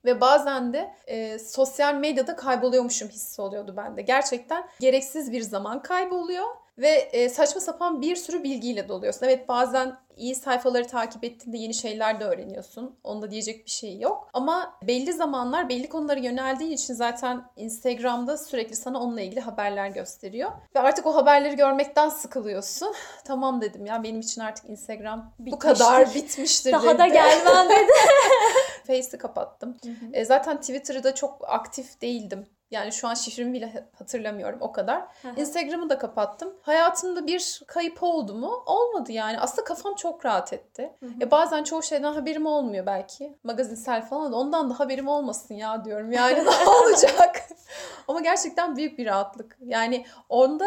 Ve 0.05 0.21
bazen 0.21 0.73
de 0.73 0.95
e, 1.07 1.39
sosyal 1.39 1.95
medyada 1.95 2.35
kayboluyormuşum 2.35 3.09
hissi 3.09 3.41
oluyordu 3.41 3.73
bende. 3.77 4.01
Gerçekten 4.01 4.67
gereksiz 4.79 5.31
bir 5.31 5.41
zaman 5.41 5.81
kayboluyor. 5.81 6.45
Ve 6.77 6.89
e, 6.89 7.29
saçma 7.29 7.61
sapan 7.61 8.01
bir 8.01 8.15
sürü 8.15 8.43
bilgiyle 8.43 8.89
doluyorsun. 8.89 9.25
Evet 9.25 9.49
bazen 9.49 9.97
iyi 10.17 10.35
sayfaları 10.35 10.88
takip 10.88 11.23
ettiğinde 11.23 11.57
yeni 11.57 11.73
şeyler 11.73 12.19
de 12.19 12.23
öğreniyorsun. 12.25 12.95
Onda 13.03 13.31
diyecek 13.31 13.65
bir 13.65 13.71
şey 13.71 13.99
yok. 13.99 14.29
Ama 14.33 14.77
belli 14.88 15.13
zamanlar 15.13 15.69
belli 15.69 15.89
konulara 15.89 16.19
yöneldiğin 16.19 16.71
için 16.71 16.93
zaten 16.93 17.43
Instagram'da 17.55 18.38
sürekli 18.38 18.75
sana 18.75 18.99
onunla 19.01 19.21
ilgili 19.21 19.39
haberler 19.39 19.88
gösteriyor. 19.88 20.51
Ve 20.75 20.79
artık 20.79 21.05
o 21.05 21.15
haberleri 21.15 21.55
görmekten 21.55 22.09
sıkılıyorsun. 22.09 22.93
Tamam 23.25 23.61
dedim 23.61 23.85
ya 23.85 24.03
benim 24.03 24.19
için 24.19 24.41
artık 24.41 24.69
Instagram 24.69 25.33
bu 25.39 25.45
Bitmiştir. 25.45 25.69
kadar 25.69 26.13
bitmiştir 26.15 26.71
Daha 26.71 26.88
dedi. 26.88 26.97
da 26.99 27.07
gelmem 27.07 27.69
dedi. 27.69 27.91
Face'i 28.88 29.17
kapattım. 29.17 29.77
E, 30.13 30.25
zaten 30.25 30.57
Twitter'da 30.61 31.15
çok 31.15 31.41
aktif 31.47 32.01
değildim. 32.01 32.47
Yani 32.75 32.91
şu 32.91 33.07
an 33.07 33.13
şifremi 33.13 33.53
bile 33.53 33.85
hatırlamıyorum 33.97 34.59
o 34.61 34.71
kadar. 34.71 35.03
Instagram'ı 35.38 35.89
da 35.89 35.97
kapattım. 35.97 36.53
Hayatımda 36.61 37.27
bir 37.27 37.61
kayıp 37.67 38.03
oldu 38.03 38.33
mu? 38.35 38.63
Olmadı 38.65 39.11
yani. 39.11 39.39
Aslında 39.39 39.63
kafam 39.63 39.95
çok 39.95 40.25
rahat 40.25 40.53
etti. 40.53 40.93
E 41.21 41.31
bazen 41.31 41.63
çoğu 41.63 41.83
şeyden 41.83 42.13
haberim 42.13 42.45
olmuyor 42.45 42.85
belki. 42.85 43.38
Magazinsel 43.43 44.05
falan 44.05 44.31
da 44.31 44.35
ondan 44.38 44.69
da 44.69 44.79
haberim 44.79 45.07
olmasın 45.07 45.55
ya 45.55 45.85
diyorum. 45.85 46.11
Yani 46.11 46.45
ne 46.45 46.69
olacak? 46.69 47.41
Ama 48.07 48.21
gerçekten 48.21 48.75
büyük 48.75 48.97
bir 48.97 49.05
rahatlık. 49.05 49.57
Yani 49.61 50.05
onda 50.29 50.65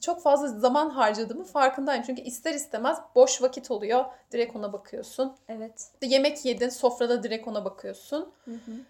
çok 0.00 0.22
fazla 0.22 0.48
zaman 0.48 0.90
harcadığımı 0.90 1.44
farkındayım. 1.44 2.02
Çünkü 2.06 2.22
ister 2.22 2.54
istemez 2.54 2.98
boş 3.14 3.42
vakit 3.42 3.70
oluyor. 3.70 4.04
Direkt 4.32 4.56
ona 4.56 4.72
bakıyorsun. 4.72 5.36
evet. 5.48 5.88
Yemek 6.02 6.44
yedin, 6.44 6.68
sofrada 6.68 7.22
direkt 7.22 7.48
ona 7.48 7.64
bakıyorsun. 7.64 8.32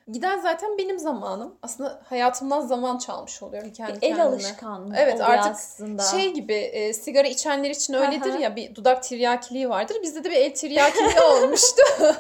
Giden 0.09 0.41
zaten 0.41 0.79
benim 0.79 0.99
zamanım. 0.99 1.55
Aslında 1.63 2.01
hayatımdan 2.05 2.60
zaman 2.61 2.99
çalmış 2.99 3.43
oluyorum 3.43 3.73
kendi 3.73 3.93
El 3.93 4.01
kendime. 4.01 4.23
alışkanlığı 4.23 4.97
Evet, 4.97 5.21
artık 5.21 5.53
aslında. 5.53 6.03
Şey 6.03 6.33
gibi 6.33 6.55
e, 6.55 6.93
sigara 6.93 7.29
içenler 7.29 7.71
için 7.71 7.95
öyledir 7.95 8.39
ya 8.39 8.57
bir 8.57 8.75
dudak 8.75 9.03
tiryakiliği 9.03 9.69
vardır. 9.69 9.97
Bizde 10.03 10.25
de 10.25 10.31
bir 10.31 10.37
el 10.37 10.55
tiryakiliği 10.55 11.21
olmuştu. 11.35 11.83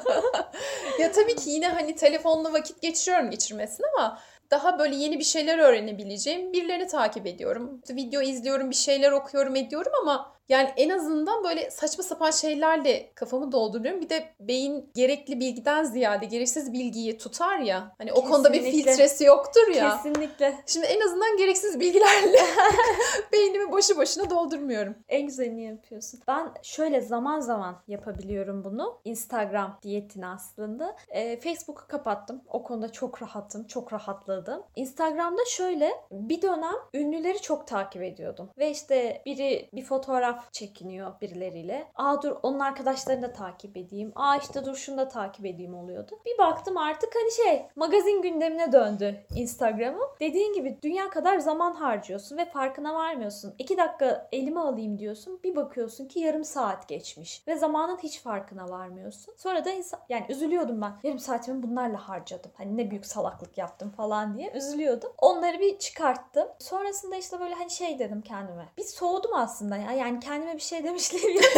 ya 1.00 1.12
tabii 1.12 1.36
ki 1.36 1.50
yine 1.50 1.68
hani 1.68 1.94
telefonla 1.94 2.52
vakit 2.52 2.82
geçiriyorum 2.82 3.30
geçirmesin 3.30 3.84
ama 3.96 4.18
daha 4.50 4.78
böyle 4.78 4.96
yeni 4.96 5.18
bir 5.18 5.24
şeyler 5.24 5.58
öğrenebileceğim 5.58 6.52
birilerini 6.52 6.86
takip 6.86 7.26
ediyorum. 7.26 7.82
Video 7.90 8.22
izliyorum, 8.22 8.70
bir 8.70 8.76
şeyler 8.76 9.12
okuyorum, 9.12 9.56
ediyorum 9.56 9.92
ama 10.02 10.39
yani 10.50 10.68
en 10.76 10.90
azından 10.90 11.44
böyle 11.44 11.70
saçma 11.70 12.04
sapan 12.04 12.30
şeylerle 12.30 13.10
kafamı 13.14 13.52
dolduruyorum. 13.52 14.00
Bir 14.00 14.08
de 14.08 14.28
beyin 14.40 14.90
gerekli 14.94 15.40
bilgiden 15.40 15.84
ziyade 15.84 16.26
gereksiz 16.26 16.72
bilgiyi 16.72 17.18
tutar 17.18 17.58
ya. 17.58 17.94
Hani 17.98 18.12
o 18.12 18.24
konuda 18.24 18.52
bir 18.52 18.62
filtresi 18.62 19.24
yoktur 19.24 19.68
ya. 19.68 19.96
Kesinlikle. 19.96 20.54
Şimdi 20.66 20.86
en 20.86 21.00
azından 21.00 21.36
gereksiz 21.36 21.80
bilgilerle 21.80 22.38
beynimi 23.32 23.72
boşu 23.72 23.96
boşuna 23.96 24.30
doldurmuyorum. 24.30 24.94
En 25.08 25.26
güzelini 25.26 25.64
yapıyorsun. 25.64 26.20
Ben 26.28 26.52
şöyle 26.62 27.00
zaman 27.00 27.40
zaman 27.40 27.82
yapabiliyorum 27.88 28.64
bunu. 28.64 29.00
Instagram 29.04 29.78
diyetini 29.82 30.26
aslında. 30.26 30.96
Ee, 31.08 31.40
Facebook'u 31.40 31.86
kapattım. 31.88 32.42
O 32.48 32.62
konuda 32.62 32.92
çok 32.92 33.22
rahatım. 33.22 33.64
Çok 33.64 33.92
rahatladım. 33.92 34.62
Instagram'da 34.76 35.44
şöyle 35.48 35.92
bir 36.10 36.42
dönem 36.42 36.74
ünlüleri 36.94 37.42
çok 37.42 37.66
takip 37.66 38.02
ediyordum. 38.02 38.50
Ve 38.58 38.70
işte 38.70 39.22
biri 39.26 39.70
bir 39.72 39.84
fotoğraf 39.84 40.39
fotoğraf 40.40 40.52
çekiniyor 40.52 41.20
birileriyle. 41.20 41.86
Aa 41.96 42.22
dur 42.22 42.36
onun 42.42 42.60
arkadaşlarını 42.60 43.22
da 43.22 43.32
takip 43.32 43.76
edeyim. 43.76 44.12
Aa 44.14 44.36
işte 44.36 44.64
dur 44.64 44.74
şunu 44.74 44.98
da 44.98 45.08
takip 45.08 45.46
edeyim 45.46 45.74
oluyordu. 45.74 46.18
Bir 46.26 46.38
baktım 46.38 46.76
artık 46.76 47.14
hani 47.14 47.32
şey 47.46 47.66
magazin 47.76 48.22
gündemine 48.22 48.72
döndü 48.72 49.20
Instagram'ım. 49.34 50.08
Dediğin 50.20 50.52
gibi 50.52 50.78
dünya 50.82 51.10
kadar 51.10 51.38
zaman 51.38 51.74
harcıyorsun 51.74 52.36
ve 52.36 52.44
farkına 52.44 52.94
varmıyorsun. 52.94 53.54
İki 53.58 53.76
dakika 53.76 54.28
elime 54.32 54.60
alayım 54.60 54.98
diyorsun. 54.98 55.40
Bir 55.44 55.56
bakıyorsun 55.56 56.08
ki 56.08 56.20
yarım 56.20 56.44
saat 56.44 56.88
geçmiş. 56.88 57.42
Ve 57.48 57.56
zamanın 57.56 57.96
hiç 57.96 58.20
farkına 58.20 58.68
varmıyorsun. 58.68 59.34
Sonra 59.36 59.64
da 59.64 59.70
insan 59.70 60.00
yani 60.08 60.26
üzülüyordum 60.28 60.80
ben. 60.80 60.92
Yarım 61.02 61.18
saatimi 61.18 61.62
bunlarla 61.62 62.08
harcadım. 62.08 62.50
Hani 62.54 62.76
ne 62.76 62.90
büyük 62.90 63.06
salaklık 63.06 63.58
yaptım 63.58 63.90
falan 63.90 64.38
diye 64.38 64.52
üzülüyordum. 64.52 65.12
Onları 65.18 65.60
bir 65.60 65.78
çıkarttım. 65.78 66.48
Sonrasında 66.58 67.16
işte 67.16 67.40
böyle 67.40 67.54
hani 67.54 67.70
şey 67.70 67.98
dedim 67.98 68.22
kendime. 68.22 68.68
Bir 68.78 68.82
soğudum 68.82 69.34
aslında 69.34 69.76
ya. 69.76 69.92
Yani 69.92 70.20
kendime 70.30 70.56
bir 70.56 70.62
şey 70.62 70.84
demişliğim 70.84 71.34
yok. 71.34 71.44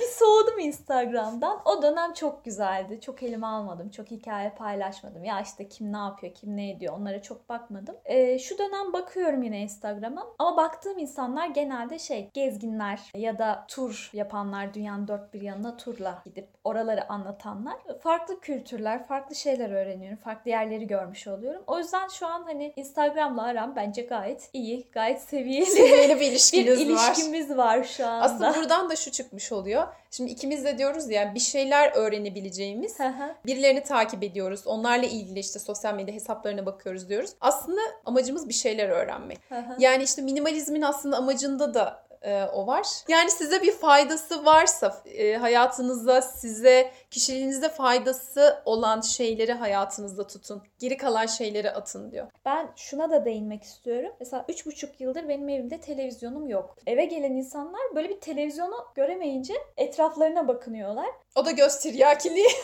bir 0.00 0.11
soğudum 0.22 0.58
Instagram'dan. 0.58 1.60
O 1.64 1.82
dönem 1.82 2.12
çok 2.12 2.44
güzeldi. 2.44 3.00
Çok 3.00 3.22
elime 3.22 3.46
almadım. 3.46 3.90
Çok 3.90 4.10
hikaye 4.10 4.50
paylaşmadım. 4.50 5.24
Ya 5.24 5.40
işte 5.40 5.68
kim 5.68 5.92
ne 5.92 5.96
yapıyor, 5.96 6.34
kim 6.34 6.56
ne 6.56 6.70
ediyor 6.70 6.94
onlara 6.98 7.22
çok 7.22 7.48
bakmadım. 7.48 7.96
Ee, 8.04 8.38
şu 8.38 8.58
dönem 8.58 8.92
bakıyorum 8.92 9.42
yine 9.42 9.60
Instagram'a. 9.60 10.26
Ama 10.38 10.56
baktığım 10.56 10.98
insanlar 10.98 11.46
genelde 11.46 11.98
şey 11.98 12.30
gezginler 12.34 13.00
ya 13.14 13.38
da 13.38 13.64
tur 13.68 14.10
yapanlar 14.12 14.74
dünyanın 14.74 15.08
dört 15.08 15.34
bir 15.34 15.40
yanına 15.40 15.76
turla 15.76 16.22
gidip 16.24 16.48
oraları 16.64 17.08
anlatanlar. 17.08 17.76
Farklı 18.02 18.40
kültürler, 18.40 19.06
farklı 19.06 19.34
şeyler 19.34 19.70
öğreniyorum. 19.70 20.18
Farklı 20.18 20.50
yerleri 20.50 20.86
görmüş 20.86 21.26
oluyorum. 21.26 21.62
O 21.66 21.78
yüzden 21.78 22.08
şu 22.08 22.26
an 22.26 22.42
hani 22.42 22.72
Instagram'la 22.76 23.42
aram 23.42 23.76
bence 23.76 24.02
gayet 24.02 24.50
iyi, 24.52 24.86
gayet 24.92 25.20
seviyeli. 25.20 25.66
Seviyeli 25.66 26.14
bir 26.14 26.20
bir 26.20 26.26
ilişkiniz 26.26 26.80
var. 26.80 26.84
ilişkimiz 26.84 27.56
var 27.56 27.84
şu 27.84 28.06
anda. 28.06 28.24
Aslında 28.24 28.54
buradan 28.54 28.90
da 28.90 28.96
şu 28.96 29.10
çıkmış 29.10 29.52
oluyor. 29.52 29.86
Şimdi 30.16 30.30
ikimiz 30.30 30.64
de 30.64 30.78
diyoruz 30.78 31.10
ya 31.10 31.34
bir 31.34 31.40
şeyler 31.40 31.92
öğrenebileceğimiz 31.94 32.98
birilerini 33.46 33.82
takip 33.82 34.22
ediyoruz. 34.22 34.66
Onlarla 34.66 35.06
ilgili 35.06 35.38
işte 35.38 35.58
sosyal 35.58 35.94
medya 35.94 36.14
hesaplarına 36.14 36.66
bakıyoruz 36.66 37.08
diyoruz. 37.08 37.30
Aslında 37.40 37.80
amacımız 38.04 38.48
bir 38.48 38.54
şeyler 38.54 38.88
öğrenmek. 38.88 39.38
Yani 39.78 40.02
işte 40.02 40.22
minimalizmin 40.22 40.82
aslında 40.82 41.16
amacında 41.16 41.74
da 41.74 42.02
e, 42.22 42.44
o 42.44 42.66
var. 42.66 42.86
Yani 43.08 43.30
size 43.30 43.62
bir 43.62 43.72
faydası 43.72 44.44
varsa 44.44 45.02
e, 45.06 45.36
hayatınızda 45.36 46.22
size 46.22 46.90
kişiliğinizde 47.10 47.68
faydası 47.68 48.62
olan 48.64 49.00
şeyleri 49.00 49.52
hayatınızda 49.52 50.26
tutun. 50.26 50.62
Geri 50.78 50.96
kalan 50.96 51.26
şeyleri 51.26 51.70
atın 51.70 52.10
diyor. 52.10 52.26
Ben 52.44 52.70
şuna 52.76 53.10
da 53.10 53.24
değinmek 53.24 53.62
istiyorum. 53.62 54.12
Mesela 54.20 54.44
üç 54.48 54.66
buçuk 54.66 55.00
yıldır 55.00 55.28
benim 55.28 55.48
evimde 55.48 55.80
televizyonum 55.80 56.48
yok. 56.48 56.76
Eve 56.86 57.04
gelen 57.04 57.32
insanlar 57.32 57.82
böyle 57.94 58.08
bir 58.08 58.20
televizyonu 58.20 58.86
göremeyince 58.94 59.54
etraflarına 59.76 60.48
bakınıyorlar. 60.48 61.08
O 61.34 61.44
da 61.44 61.50
göz 61.50 61.78
tiryakiliği. 61.78 62.48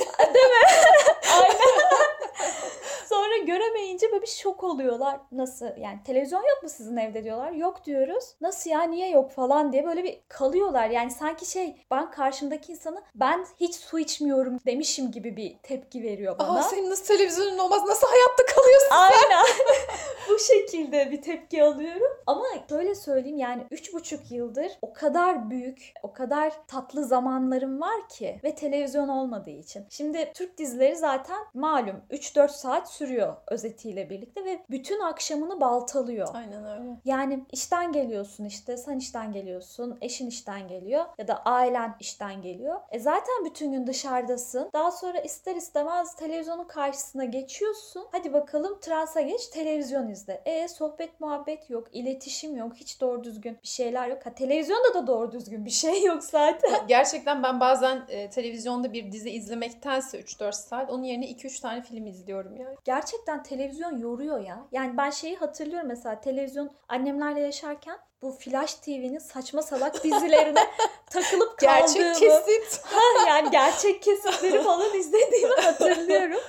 Sonra 3.08 3.36
göremeyince 3.36 4.10
böyle 4.12 4.22
bir 4.22 4.26
şok 4.26 4.64
oluyorlar. 4.64 5.20
Nasıl 5.32 5.66
yani 5.76 5.98
televizyon 6.06 6.40
yok 6.40 6.62
mu 6.62 6.68
sizin 6.68 6.96
evde 6.96 7.24
diyorlar. 7.24 7.52
Yok 7.52 7.84
diyoruz. 7.84 8.24
Nasıl 8.40 8.70
ya 8.70 8.82
niye 8.82 9.10
yok 9.10 9.30
falan 9.30 9.72
diye 9.72 9.86
böyle 9.86 10.04
bir 10.04 10.20
kalıyorlar. 10.28 10.90
Yani 10.90 11.10
sanki 11.10 11.50
şey 11.50 11.76
ben 11.90 12.10
karşımdaki 12.10 12.72
insanı 12.72 13.02
ben 13.14 13.46
hiç 13.60 13.74
su 13.74 13.98
içmiyorum 13.98 14.58
demişim 14.66 15.10
gibi 15.10 15.36
bir 15.36 15.58
tepki 15.62 16.02
veriyor 16.02 16.38
bana. 16.38 16.58
Aa 16.58 16.62
senin 16.62 16.90
nasıl 16.90 17.04
televizyonun 17.04 17.58
olmaz? 17.58 17.82
Nasıl 17.86 18.06
hayatta 18.06 18.54
kalıyorsun? 18.54 18.88
Aynen. 18.90 19.44
Bu 20.28 20.38
şekilde 20.38 21.10
bir 21.10 21.22
tepki 21.22 21.62
alıyorum. 21.62 22.12
Ama 22.26 22.44
şöyle 22.68 22.94
söyleyeyim 22.94 23.38
yani 23.38 23.62
üç 23.70 23.92
buçuk 23.92 24.30
yıldır 24.30 24.72
o 24.82 24.92
kadar 24.92 25.50
büyük, 25.50 25.92
o 26.02 26.12
kadar 26.12 26.66
tatlı 26.66 27.04
zamanlarım 27.04 27.80
var 27.80 28.08
ki 28.08 28.40
ve 28.44 28.54
televizyon 28.54 29.08
olmadığı 29.08 29.50
için. 29.50 29.86
Şimdi 29.90 30.32
Türk 30.34 30.58
dizileri 30.58 30.96
zaten 30.96 31.38
malum 31.54 32.02
3-4 32.10 32.48
saat 32.48 32.90
sürüyor 32.98 33.36
özetiyle 33.46 34.10
birlikte 34.10 34.44
ve 34.44 34.60
bütün 34.70 35.00
akşamını 35.00 35.60
baltalıyor. 35.60 36.28
Aynen 36.34 36.64
öyle. 36.64 36.96
Yani 37.04 37.44
işten 37.52 37.92
geliyorsun 37.92 38.44
işte, 38.44 38.76
sen 38.76 38.98
işten 38.98 39.32
geliyorsun, 39.32 39.98
eşin 40.00 40.26
işten 40.26 40.68
geliyor 40.68 41.04
ya 41.18 41.28
da 41.28 41.42
ailen 41.44 41.96
işten 42.00 42.42
geliyor. 42.42 42.80
E 42.90 42.98
zaten 42.98 43.44
bütün 43.44 43.72
gün 43.72 43.86
dışarıdasın. 43.86 44.70
Daha 44.72 44.92
sonra 44.92 45.20
ister 45.20 45.56
istemez 45.56 46.16
televizyonun 46.16 46.64
karşısına 46.64 47.24
geçiyorsun. 47.24 48.06
Hadi 48.12 48.32
bakalım 48.32 48.78
transa 48.80 49.20
geç, 49.20 49.46
televizyon 49.46 50.08
izle. 50.08 50.42
E 50.44 50.68
sohbet 50.68 51.20
muhabbet 51.20 51.70
yok, 51.70 51.88
iletişim 51.92 52.56
yok, 52.56 52.72
hiç 52.74 53.00
doğru 53.00 53.24
düzgün 53.24 53.58
bir 53.62 53.68
şeyler 53.68 54.08
yok. 54.08 54.26
Ha 54.26 54.34
televizyonda 54.34 54.94
da 54.94 55.06
doğru 55.06 55.32
düzgün 55.32 55.64
bir 55.64 55.70
şey 55.70 56.04
yok 56.04 56.22
zaten. 56.22 56.86
Gerçekten 56.88 57.42
ben 57.42 57.60
bazen 57.60 58.02
e, 58.08 58.30
televizyonda 58.30 58.92
bir 58.92 59.12
dizi 59.12 59.30
izlemektense 59.30 60.20
3-4 60.20 60.52
saat 60.52 60.90
onun 60.90 61.02
yerine 61.02 61.30
2-3 61.30 61.60
tane 61.62 61.82
film 61.82 62.06
izliyorum 62.06 62.56
yani. 62.56 62.76
Gerçekten 62.88 63.42
televizyon 63.42 63.98
yoruyor 63.98 64.40
ya. 64.40 64.66
Yani 64.72 64.96
ben 64.96 65.10
şeyi 65.10 65.36
hatırlıyorum 65.36 65.88
mesela 65.88 66.20
televizyon 66.20 66.70
annemlerle 66.88 67.40
yaşarken 67.40 67.98
bu 68.22 68.32
Flash 68.32 68.74
TV'nin 68.74 69.18
saçma 69.18 69.62
salak 69.62 69.94
dizilerine 70.04 70.66
takılıp 71.10 71.58
kaldığımı. 71.58 71.86
Gerçek 71.86 72.14
kesit. 72.14 72.84
Ha, 72.92 73.28
yani 73.28 73.50
gerçek 73.50 74.02
kesitleri 74.02 74.62
falan 74.62 74.94
izlediğimi 74.94 75.54
hatırlıyorum. 75.54 76.40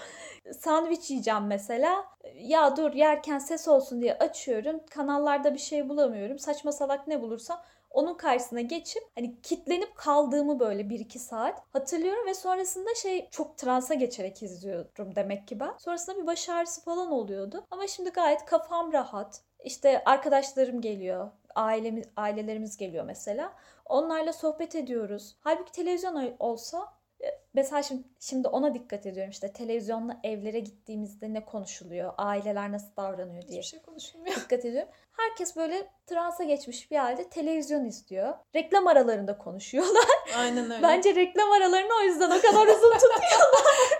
Sandviç 0.59 1.09
yiyeceğim 1.09 1.47
mesela. 1.47 2.05
Ya 2.35 2.77
dur 2.77 2.93
yerken 2.93 3.39
ses 3.39 3.67
olsun 3.67 4.01
diye 4.01 4.17
açıyorum. 4.17 4.81
Kanallarda 4.89 5.53
bir 5.53 5.59
şey 5.59 5.89
bulamıyorum. 5.89 6.39
Saçma 6.39 6.71
salak 6.71 7.07
ne 7.07 7.21
bulursam 7.21 7.61
onun 7.89 8.13
karşısına 8.13 8.61
geçip 8.61 9.03
hani 9.15 9.41
kitlenip 9.41 9.95
kaldığımı 9.95 10.59
böyle 10.59 10.81
1-2 10.81 11.19
saat 11.19 11.63
hatırlıyorum 11.73 12.25
ve 12.25 12.33
sonrasında 12.33 12.95
şey 12.95 13.29
çok 13.29 13.57
transa 13.57 13.93
geçerek 13.93 14.43
izliyorum 14.43 15.15
demek 15.15 15.47
ki 15.47 15.59
ben. 15.59 15.73
Sonrasında 15.77 16.21
bir 16.21 16.27
baş 16.27 16.49
ağrısı 16.49 16.81
falan 16.81 17.11
oluyordu. 17.11 17.65
Ama 17.71 17.87
şimdi 17.87 18.09
gayet 18.09 18.45
kafam 18.45 18.93
rahat. 18.93 19.41
İşte 19.63 20.03
arkadaşlarım 20.05 20.81
geliyor. 20.81 21.31
Ailemiz, 21.55 22.05
ailelerimiz 22.15 22.77
geliyor 22.77 23.05
mesela. 23.05 23.53
Onlarla 23.85 24.33
sohbet 24.33 24.75
ediyoruz. 24.75 25.35
Halbuki 25.39 25.71
televizyon 25.71 26.35
olsa 26.39 26.93
e, 27.23 27.27
mesela 27.53 27.83
şimdi, 27.83 28.03
şimdi 28.19 28.47
ona 28.47 28.73
dikkat 28.73 29.05
ediyorum 29.05 29.31
işte 29.31 29.53
televizyonla 29.53 30.19
evlere 30.23 30.59
gittiğimizde 30.59 31.33
ne 31.33 31.45
konuşuluyor, 31.45 32.13
aileler 32.17 32.71
nasıl 32.71 32.95
davranıyor 32.97 33.47
diye 33.47 33.59
Hiçbir 33.61 33.69
şey 33.69 33.81
konuşulmuyor. 33.81 34.35
dikkat 34.35 34.65
ediyorum. 34.65 34.89
Herkes 35.11 35.55
böyle 35.55 35.87
transa 36.07 36.43
geçmiş 36.43 36.91
bir 36.91 36.97
halde 36.97 37.29
televizyon 37.29 37.85
izliyor. 37.85 38.33
Reklam 38.55 38.87
aralarında 38.87 39.37
konuşuyorlar. 39.37 40.03
Aynen 40.37 40.71
öyle. 40.71 40.83
Bence 40.83 41.15
reklam 41.15 41.51
aralarını 41.51 41.93
o 42.01 42.03
yüzden 42.03 42.31
o 42.31 42.41
kadar 42.41 42.67
uzun 42.67 42.93
tutuyor. 42.93 43.49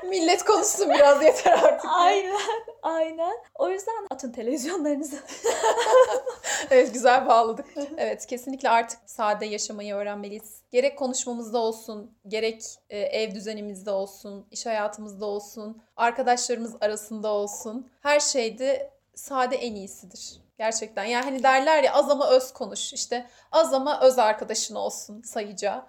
Millet 0.09 0.43
konuşsun 0.43 0.89
biraz 0.89 1.23
yeter 1.23 1.51
artık. 1.53 1.89
aynen, 1.93 2.35
aynen. 2.83 3.35
O 3.55 3.69
yüzden 3.69 3.93
atın 4.09 4.31
televizyonlarınızı. 4.31 5.19
Evet 6.71 6.93
güzel 6.93 7.27
bağladık. 7.27 7.65
Evet 7.97 8.25
kesinlikle 8.25 8.69
artık 8.69 8.99
sade 9.05 9.45
yaşamayı 9.45 9.95
öğrenmeliyiz. 9.95 10.61
Gerek 10.71 10.97
konuşmamızda 10.99 11.57
olsun, 11.57 12.17
gerek 12.27 12.63
e, 12.89 12.99
ev 12.99 13.31
düzenimizde 13.39 13.91
olsun, 13.91 14.45
iş 14.51 14.65
hayatımızda 14.65 15.25
olsun, 15.25 15.81
arkadaşlarımız 15.97 16.75
arasında 16.81 17.27
olsun. 17.27 17.87
Her 18.01 18.19
şeyde 18.19 18.91
sade 19.15 19.55
en 19.55 19.75
iyisidir. 19.75 20.39
Gerçekten. 20.57 21.03
Yani 21.03 21.23
hani 21.23 21.43
derler 21.43 21.83
ya 21.83 21.93
az 21.93 22.09
ama 22.09 22.29
öz 22.29 22.53
konuş. 22.53 22.93
İşte 22.93 23.25
az 23.51 23.73
ama 23.73 24.01
öz 24.01 24.19
arkadaşın 24.19 24.75
olsun 24.75 25.21
sayıca. 25.21 25.85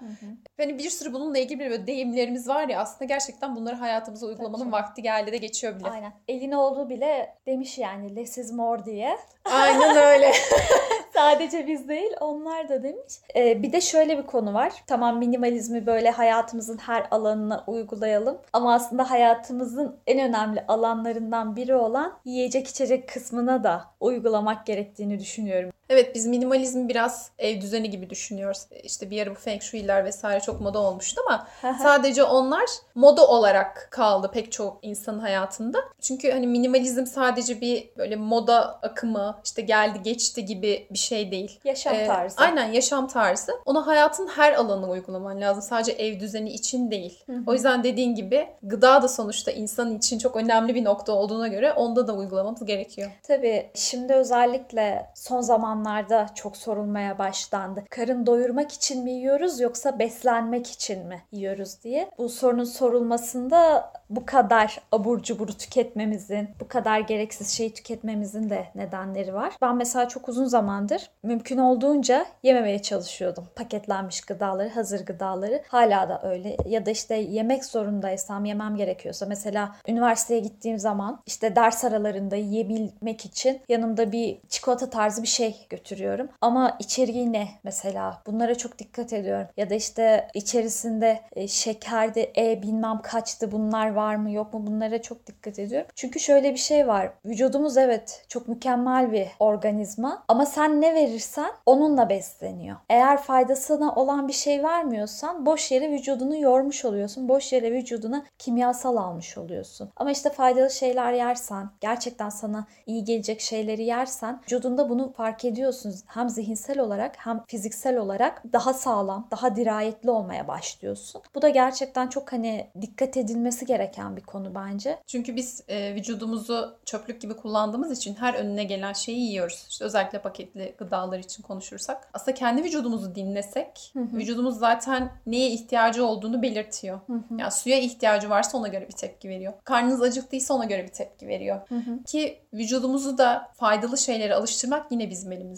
Hani 0.57 0.79
bir 0.79 0.91
sürü 0.91 1.13
bununla 1.13 1.39
ilgili 1.39 1.59
böyle 1.59 1.87
deyimlerimiz 1.87 2.49
var 2.49 2.69
ya 2.69 2.81
aslında 2.81 3.05
gerçekten 3.05 3.57
bunları 3.57 3.77
hayatımıza 3.77 4.27
uygulamanın 4.27 4.63
Tabii. 4.63 4.73
vakti 4.73 5.03
geldi 5.03 5.33
de 5.33 5.37
geçiyor 5.37 5.79
bile. 5.79 5.91
Aynen. 5.91 6.13
Elin 6.29 6.53
oğlu 6.53 6.89
bile 6.89 7.37
demiş 7.47 7.79
yani 7.79 8.17
less 8.17 8.39
is 8.39 8.53
more 8.53 8.85
diye. 8.85 9.17
Aynen 9.45 9.97
öyle. 9.97 10.33
Sadece 11.15 11.67
biz 11.67 11.89
değil 11.89 12.11
onlar 12.21 12.69
da 12.69 12.83
demiş. 12.83 13.15
Ee, 13.37 13.63
bir 13.63 13.73
de 13.73 13.81
şöyle 13.81 14.19
bir 14.19 14.27
konu 14.27 14.55
var. 14.55 14.73
Tamam 14.87 15.19
minimalizmi 15.19 15.87
böyle 15.87 16.11
hayatımızın 16.11 16.79
her 16.79 17.07
alanına 17.11 17.65
uygulayalım. 17.67 18.39
Ama 18.53 18.75
aslında 18.75 19.11
hayatımızın 19.11 19.97
en 20.07 20.21
önemli 20.29 20.65
alanlarından 20.69 21.57
biri 21.57 21.75
olan 21.75 22.19
yiyecek 22.25 22.69
içecek 22.69 23.09
kısmına 23.09 23.65
da 23.65 23.85
uygulamak 24.01 24.67
gerektiğini 24.67 25.19
düşünüyorum. 25.19 25.71
Evet 25.93 26.15
biz 26.15 26.27
minimalizmi 26.27 26.89
biraz 26.89 27.31
ev 27.39 27.61
düzeni 27.61 27.91
gibi 27.91 28.11
düşünüyoruz. 28.11 28.67
İşte 28.83 29.11
bir 29.11 29.23
ara 29.23 29.31
bu 29.31 29.35
feng 29.35 29.63
shui'ler 29.63 30.05
vesaire 30.05 30.41
çok 30.41 30.61
moda 30.61 30.79
olmuştu 30.79 31.21
ama 31.27 31.47
sadece 31.83 32.25
onlar 32.25 32.65
moda 32.95 33.27
olarak 33.27 33.89
kaldı 33.91 34.31
pek 34.33 34.53
çok 34.53 34.79
insanın 34.83 35.19
hayatında. 35.19 35.79
Çünkü 36.01 36.31
hani 36.31 36.47
minimalizm 36.47 37.07
sadece 37.07 37.61
bir 37.61 37.89
böyle 37.97 38.17
moda 38.17 38.79
akımı 38.83 39.41
işte 39.45 39.63
geldi 39.63 40.03
geçti 40.03 40.45
gibi 40.45 40.87
bir 40.91 40.99
şey 40.99 41.31
değil. 41.31 41.61
Yaşam 41.65 41.95
Ee, 41.95 42.07
tarzı. 42.07 42.37
aynen 42.41 42.73
yaşam 42.73 43.09
tarzı. 43.09 43.53
Onu 43.67 43.87
hayatın 43.87 44.27
her 44.27 44.53
alanına 44.53 44.91
uygulaman 44.91 45.41
lazım. 45.41 45.63
Sadece 45.63 45.93
ev 45.93 46.21
düzeni 46.21 46.51
için 46.51 46.91
değil. 46.91 47.25
O 47.47 47.53
yüzden 47.53 47.85
dediğin 47.85 48.15
gibi 48.15 48.49
gıda 48.63 49.03
da 49.03 49.09
sonuçta 49.09 49.51
insan 49.51 49.97
için 49.99 50.19
çok 50.19 50.37
önemli 50.37 50.75
bir 50.75 50.85
nokta 50.85 51.13
olduğuna 51.13 51.49
göre 51.49 51.73
onda 51.73 52.07
da 52.09 52.13
uygulamamız 52.13 52.65
gerekiyor. 52.65 53.11
Tabii 53.23 53.71
şimdi 53.75 54.13
özellikle 54.15 55.07
son 55.15 55.41
zamanlarda 55.41 55.80
zamanlarda 55.85 56.27
çok 56.35 56.57
sorulmaya 56.57 57.19
başlandı. 57.19 57.85
Karın 57.91 58.27
doyurmak 58.27 58.73
için 58.73 59.05
mi 59.05 59.11
yiyoruz 59.11 59.61
yoksa 59.61 59.99
beslenmek 59.99 60.71
için 60.71 61.07
mi 61.07 61.23
yiyoruz 61.33 61.83
diye. 61.85 62.11
Bu 62.19 62.29
sorunun 62.29 62.65
sorulmasında 62.65 63.93
bu 64.11 64.27
kadar 64.27 64.81
abur 64.93 65.23
cuburu 65.23 65.53
tüketmemizin, 65.53 66.49
bu 66.61 66.69
kadar 66.69 67.01
gereksiz 67.01 67.49
şeyi 67.49 67.75
tüketmemizin 67.75 68.51
de 68.51 68.67
nedenleri 68.75 69.35
var. 69.35 69.53
Ben 69.63 69.77
mesela 69.77 70.09
çok 70.09 70.29
uzun 70.29 70.45
zamandır 70.45 71.11
mümkün 71.23 71.59
olduğunca 71.59 72.27
yememeye 72.43 72.83
çalışıyordum. 72.83 73.47
Paketlenmiş 73.57 74.21
gıdaları, 74.21 74.69
hazır 74.69 75.07
gıdaları. 75.07 75.63
Hala 75.69 76.09
da 76.09 76.21
öyle. 76.23 76.57
Ya 76.67 76.87
da 76.87 76.91
işte 76.91 77.15
yemek 77.17 77.65
zorundaysam, 77.65 78.45
yemem 78.45 78.77
gerekiyorsa. 78.77 79.27
Mesela 79.27 79.77
üniversiteye 79.89 80.41
gittiğim 80.41 80.79
zaman 80.79 81.23
işte 81.27 81.57
ders 81.57 81.85
aralarında 81.85 82.37
yiyebilmek 82.37 83.25
için 83.25 83.61
yanımda 83.69 84.13
bir 84.13 84.39
çikolata 84.49 84.91
tarzı 84.91 85.23
bir 85.23 85.29
şey 85.29 85.67
götürüyorum. 85.71 86.29
Ama 86.41 86.77
içeriği 86.79 87.33
ne 87.33 87.49
mesela? 87.65 88.23
Bunlara 88.27 88.55
çok 88.55 88.79
dikkat 88.79 89.13
ediyorum. 89.13 89.47
Ya 89.57 89.71
da 89.71 89.75
işte 89.75 90.29
içerisinde 90.35 91.21
e, 91.33 91.49
şekerde 91.49 92.33
e 92.37 92.63
bilmem 92.63 93.03
kaçtı 93.03 93.53
bunlar 93.53 93.93
var 93.95 94.17
mı 94.17 94.31
yok 94.31 94.55
mu 94.55 94.67
bunlara 94.67 95.03
çok 95.03 95.27
dikkat 95.27 95.59
ediyorum. 95.59 95.89
Çünkü 95.95 96.21
şöyle 96.21 96.53
bir 96.53 96.59
şey 96.59 96.89
var. 96.89 97.13
Vücudumuz 97.25 97.77
evet 97.77 98.25
çok 98.29 98.49
mükemmel 98.49 99.13
bir 99.13 99.27
organizma 99.39 100.25
ama 100.29 100.47
sen 100.47 100.81
ne 100.81 100.95
verirsen 100.95 101.51
onunla 101.67 102.09
besleniyor. 102.09 102.77
Eğer 102.89 103.23
faydasına 103.23 103.95
olan 103.95 104.29
bir 104.29 104.33
şey 104.33 104.63
vermiyorsan 104.63 105.47
boş 105.47 105.71
yere 105.71 105.91
vücudunu 105.91 106.37
yormuş 106.37 106.85
oluyorsun. 106.85 107.29
Boş 107.29 107.53
yere 107.53 107.73
vücuduna 107.73 108.25
kimyasal 108.39 108.97
almış 108.97 109.39
oluyorsun. 109.39 109.91
Ama 109.97 110.11
işte 110.11 110.31
faydalı 110.31 110.71
şeyler 110.71 111.13
yersen, 111.13 111.71
gerçekten 111.81 112.29
sana 112.29 112.67
iyi 112.87 113.05
gelecek 113.05 113.41
şeyleri 113.41 113.85
yersen 113.85 114.41
vücudunda 114.45 114.89
bunu 114.89 115.13
fark 115.13 115.45
ediyorsun. 115.61 115.95
Hem 116.07 116.29
zihinsel 116.29 116.79
olarak 116.79 117.17
hem 117.19 117.45
fiziksel 117.47 117.97
olarak 117.97 118.43
daha 118.53 118.75
sağlam, 118.75 119.29
daha 119.31 119.57
dirayetli 119.57 120.11
olmaya 120.11 120.49
başlıyorsun. 120.49 121.23
Bu 121.35 121.43
da 121.43 121.49
gerçekten 121.49 122.09
çok 122.09 122.33
hani 122.33 122.67
dikkat 122.81 123.17
edilmesi 123.17 123.67
gereken 123.67 124.17
bir 124.17 124.23
konu 124.23 124.55
bence. 124.55 124.99
Çünkü 125.07 125.37
biz 125.37 125.65
e, 125.69 125.95
vücudumuzu 125.95 126.79
çöplük 126.85 127.21
gibi 127.21 127.37
kullandığımız 127.37 127.91
için 127.99 128.15
her 128.15 128.35
önüne 128.35 128.65
gelen 128.65 128.93
şeyi 128.93 129.21
yiyoruz. 129.21 129.67
İşte 129.71 129.85
özellikle 129.85 130.23
paketli 130.23 130.75
gıdalar 130.79 131.19
için 131.19 131.43
konuşursak. 131.43 132.09
Aslında 132.15 132.35
kendi 132.35 132.65
vücudumuzu 132.65 133.15
dinlesek, 133.15 133.91
hı 133.93 134.01
hı. 134.01 134.17
vücudumuz 134.17 134.59
zaten 134.59 135.13
neye 135.27 135.51
ihtiyacı 135.51 136.07
olduğunu 136.07 136.43
belirtiyor. 136.43 137.01
Hı 137.07 137.13
hı. 137.13 137.35
Yani 137.39 137.51
suya 137.51 137.79
ihtiyacı 137.79 138.31
varsa 138.31 138.59
ona 138.59 138.69
göre 138.69 138.89
bir 138.89 138.93
tepki 138.93 139.29
veriyor. 139.29 139.53
Karnınız 139.65 140.03
acıktıysa 140.03 140.55
ona 140.55 140.65
göre 140.65 140.83
bir 140.85 140.93
tepki 140.93 141.29
veriyor. 141.29 141.61
Hı 141.69 141.75
hı. 141.75 142.05
Ki 142.07 142.39
vücudumuzu 142.53 143.19
da 143.19 143.49
faydalı 143.55 143.99
şeylere 143.99 144.35
alıştırmak 144.35 144.93
yine 144.93 145.11
bizim 145.11 145.33
elimizde. 145.33 145.50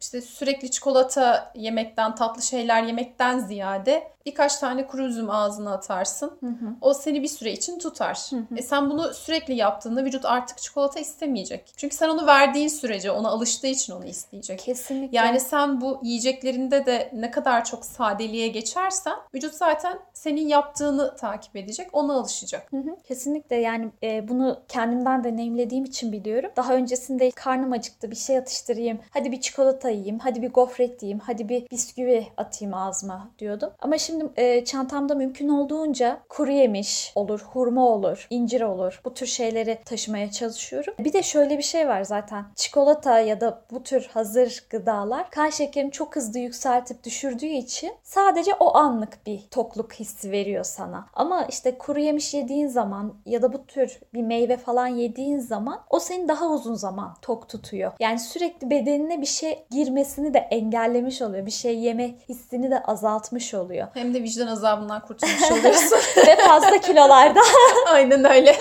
İşte 0.00 0.20
sürekli 0.20 0.70
çikolata 0.70 1.52
yemekten, 1.54 2.14
tatlı 2.14 2.42
şeyler 2.42 2.82
yemekten 2.82 3.38
ziyade 3.38 4.12
birkaç 4.26 4.56
tane 4.56 4.86
kuru 4.86 5.02
üzüm 5.02 5.30
ağzına 5.30 5.72
atarsın. 5.72 6.32
Hı 6.40 6.46
hı. 6.46 6.74
O 6.80 6.94
seni 6.94 7.22
bir 7.22 7.28
süre 7.28 7.52
için 7.52 7.78
tutar. 7.78 8.18
Hı 8.30 8.36
hı. 8.36 8.56
E 8.56 8.62
sen 8.62 8.90
bunu 8.90 9.14
sürekli 9.14 9.54
yaptığında 9.54 10.04
vücut 10.04 10.24
artık 10.24 10.58
çikolata 10.58 11.00
istemeyecek. 11.00 11.72
Çünkü 11.76 11.96
sen 11.96 12.08
onu 12.08 12.26
verdiğin 12.26 12.68
sürece 12.68 13.10
ona 13.10 13.28
alıştığı 13.28 13.66
için 13.66 13.92
onu 13.92 14.04
isteyecek. 14.04 14.58
Kesinlikle. 14.58 15.16
Yani 15.16 15.40
sen 15.40 15.80
bu 15.80 16.00
yiyeceklerinde 16.02 16.86
de 16.86 17.10
ne 17.14 17.30
kadar 17.30 17.64
çok 17.64 17.84
sadeliğe 17.84 18.48
geçersen 18.48 19.14
vücut 19.34 19.54
zaten 19.54 19.98
senin 20.12 20.48
yaptığını 20.48 21.16
takip 21.16 21.56
edecek. 21.56 21.88
Ona 21.92 22.14
alışacak. 22.14 22.72
Hı 22.72 22.76
hı. 22.76 22.96
Kesinlikle 23.08 23.56
yani 23.56 23.90
e, 24.02 24.28
bunu 24.28 24.60
kendimden 24.68 25.24
deneyimlediğim 25.24 25.84
için 25.84 26.12
biliyorum. 26.12 26.50
Daha 26.56 26.74
öncesinde 26.74 27.30
karnım 27.30 27.72
acıktı 27.72 28.10
bir 28.10 28.16
şey 28.16 28.38
atıştırayım. 28.38 28.98
Hadi 29.10 29.32
bir 29.32 29.40
çikolata 29.40 29.90
yiyeyim. 29.90 30.18
Hadi 30.18 30.42
bir 30.42 30.52
gofret 30.52 31.02
yiyeyim. 31.02 31.20
Hadi 31.26 31.48
bir 31.48 31.70
bisküvi 31.70 32.26
atayım 32.36 32.74
ağzıma 32.74 33.30
diyordum. 33.38 33.70
Ama 33.80 33.98
şimdi 33.98 34.09
Şimdi 34.10 34.24
e, 34.36 34.64
çantamda 34.64 35.14
mümkün 35.14 35.48
olduğunca 35.48 36.20
kuru 36.28 36.50
yemiş 36.50 37.12
olur, 37.14 37.40
hurma 37.52 37.88
olur, 37.88 38.26
incir 38.30 38.60
olur. 38.60 39.00
Bu 39.04 39.14
tür 39.14 39.26
şeyleri 39.26 39.78
taşımaya 39.84 40.30
çalışıyorum. 40.30 40.94
Bir 40.98 41.12
de 41.12 41.22
şöyle 41.22 41.58
bir 41.58 41.62
şey 41.62 41.88
var 41.88 42.02
zaten. 42.02 42.44
Çikolata 42.56 43.20
ya 43.20 43.40
da 43.40 43.62
bu 43.70 43.82
tür 43.82 44.10
hazır 44.14 44.64
gıdalar 44.70 45.30
kan 45.30 45.50
şekerini 45.50 45.92
çok 45.92 46.16
hızlı 46.16 46.38
yükseltip 46.38 47.04
düşürdüğü 47.04 47.46
için 47.46 47.92
sadece 48.02 48.54
o 48.54 48.76
anlık 48.76 49.26
bir 49.26 49.40
tokluk 49.50 49.92
hissi 49.92 50.30
veriyor 50.30 50.64
sana. 50.64 51.06
Ama 51.14 51.44
işte 51.44 51.78
kuru 51.78 52.00
yemiş 52.00 52.34
yediğin 52.34 52.68
zaman 52.68 53.14
ya 53.26 53.42
da 53.42 53.52
bu 53.52 53.66
tür 53.66 54.00
bir 54.14 54.22
meyve 54.22 54.56
falan 54.56 54.86
yediğin 54.86 55.38
zaman 55.38 55.80
o 55.90 56.00
seni 56.00 56.28
daha 56.28 56.48
uzun 56.48 56.74
zaman 56.74 57.16
tok 57.22 57.48
tutuyor. 57.48 57.92
Yani 58.00 58.18
sürekli 58.18 58.70
bedenine 58.70 59.20
bir 59.20 59.26
şey 59.26 59.64
girmesini 59.70 60.34
de 60.34 60.38
engellemiş 60.38 61.22
oluyor. 61.22 61.46
Bir 61.46 61.50
şey 61.50 61.78
yeme 61.78 62.14
hissini 62.28 62.70
de 62.70 62.82
azaltmış 62.82 63.54
oluyor. 63.54 63.88
Hem 64.00 64.14
de 64.14 64.22
vicdan 64.22 64.46
azabından 64.46 65.00
kurtulmuş 65.00 65.52
oluyorsun. 65.52 65.98
Ve 66.26 66.36
fazla 66.36 66.80
kilolarda. 66.80 67.40
Aynen 67.92 68.30
öyle. 68.30 68.56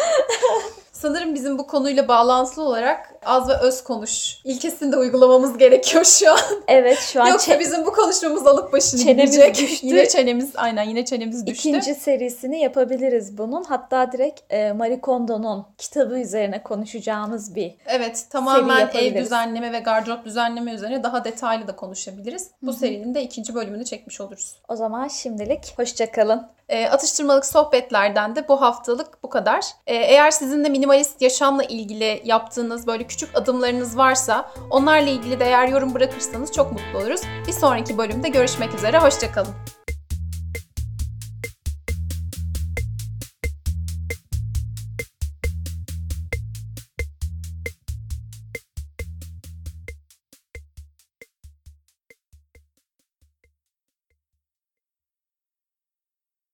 Sanırım 0.92 1.36
bizim 1.36 1.58
bu 1.58 1.68
konuyla 1.68 2.08
bağlantılı 2.08 2.64
olarak 2.66 3.14
az 3.26 3.50
ve 3.50 3.54
öz 3.54 3.84
konuş 3.84 4.38
ilkesini 4.44 4.92
de 4.92 4.98
uygulamamız 4.98 5.58
gerekiyor 5.58 6.06
şu 6.06 6.32
an. 6.32 6.40
Evet 6.68 7.00
şu 7.00 7.22
an. 7.22 7.28
Yoksa 7.28 7.54
çe- 7.54 7.60
bizim 7.60 7.86
bu 7.86 7.92
konuşmamız 7.94 8.48
alıp 8.48 8.74
başını 8.74 9.00
çenemiz 9.00 9.32
gidecek. 9.32 9.56
Düştü. 9.56 9.88
Yine 9.88 10.08
çenemiz 10.08 10.52
aynen 10.56 10.84
yine 10.84 11.06
çenemiz 11.06 11.48
düştü. 11.48 11.70
İkinci 11.70 11.96
serisini 11.96 12.62
yapabiliriz 12.62 13.38
bunun. 13.38 13.64
Hatta 13.64 14.12
direkt 14.12 14.54
e, 14.54 14.72
Marie 14.72 15.02
Kondo'nun 15.02 15.66
kitabı 15.78 16.20
üzerine 16.20 16.64
konuşacağımız 16.64 17.56
bir 17.56 17.76
Evet 17.86 18.26
tamamen 18.30 18.90
ev 18.94 19.16
düzenleme 19.24 19.72
ve 19.72 19.80
gardırop 19.80 20.26
düzenleme 20.26 20.74
üzerine 20.74 21.04
daha 21.04 21.24
detaylı 21.24 21.68
da 21.68 21.76
konuşabiliriz. 21.76 22.48
Bu 22.62 22.72
Hı-hı. 22.72 22.80
serinin 22.80 23.16
de 23.16 23.22
ikinci 23.22 23.56
bölümünü 23.56 23.86
çekmiş 23.86 24.22
oluruz. 24.22 24.56
O 24.68 24.76
zaman 24.76 25.08
şimdilik 25.08 25.74
hoşçakalın. 25.80 26.48
E, 26.70 26.88
atıştırmalık 26.88 27.46
sohbetlerden 27.46 28.36
de 28.36 28.48
bu 28.48 28.62
haftalık 28.62 29.24
bu 29.24 29.30
kadar. 29.30 29.66
E, 29.88 29.96
eğer 29.96 30.32
sizin 30.32 30.64
de 30.66 30.70
minimalist 30.70 31.22
yaşamla 31.22 31.64
ilgili 31.64 32.22
yaptığınız 32.26 32.88
böyle 32.88 33.08
küçük 33.10 33.30
adımlarınız 33.38 33.98
varsa 33.98 34.52
onlarla 34.70 35.10
ilgili 35.10 35.40
de 35.40 35.46
eğer 35.46 35.68
yorum 35.68 35.94
bırakırsanız 35.94 36.52
çok 36.52 36.72
mutlu 36.72 37.00
oluruz. 37.00 37.22
Bir 37.48 37.54
sonraki 37.54 37.98
bölümde 37.98 38.30
görüşmek 38.30 38.74
üzere. 38.76 39.00
Hoşçakalın. 39.00 39.79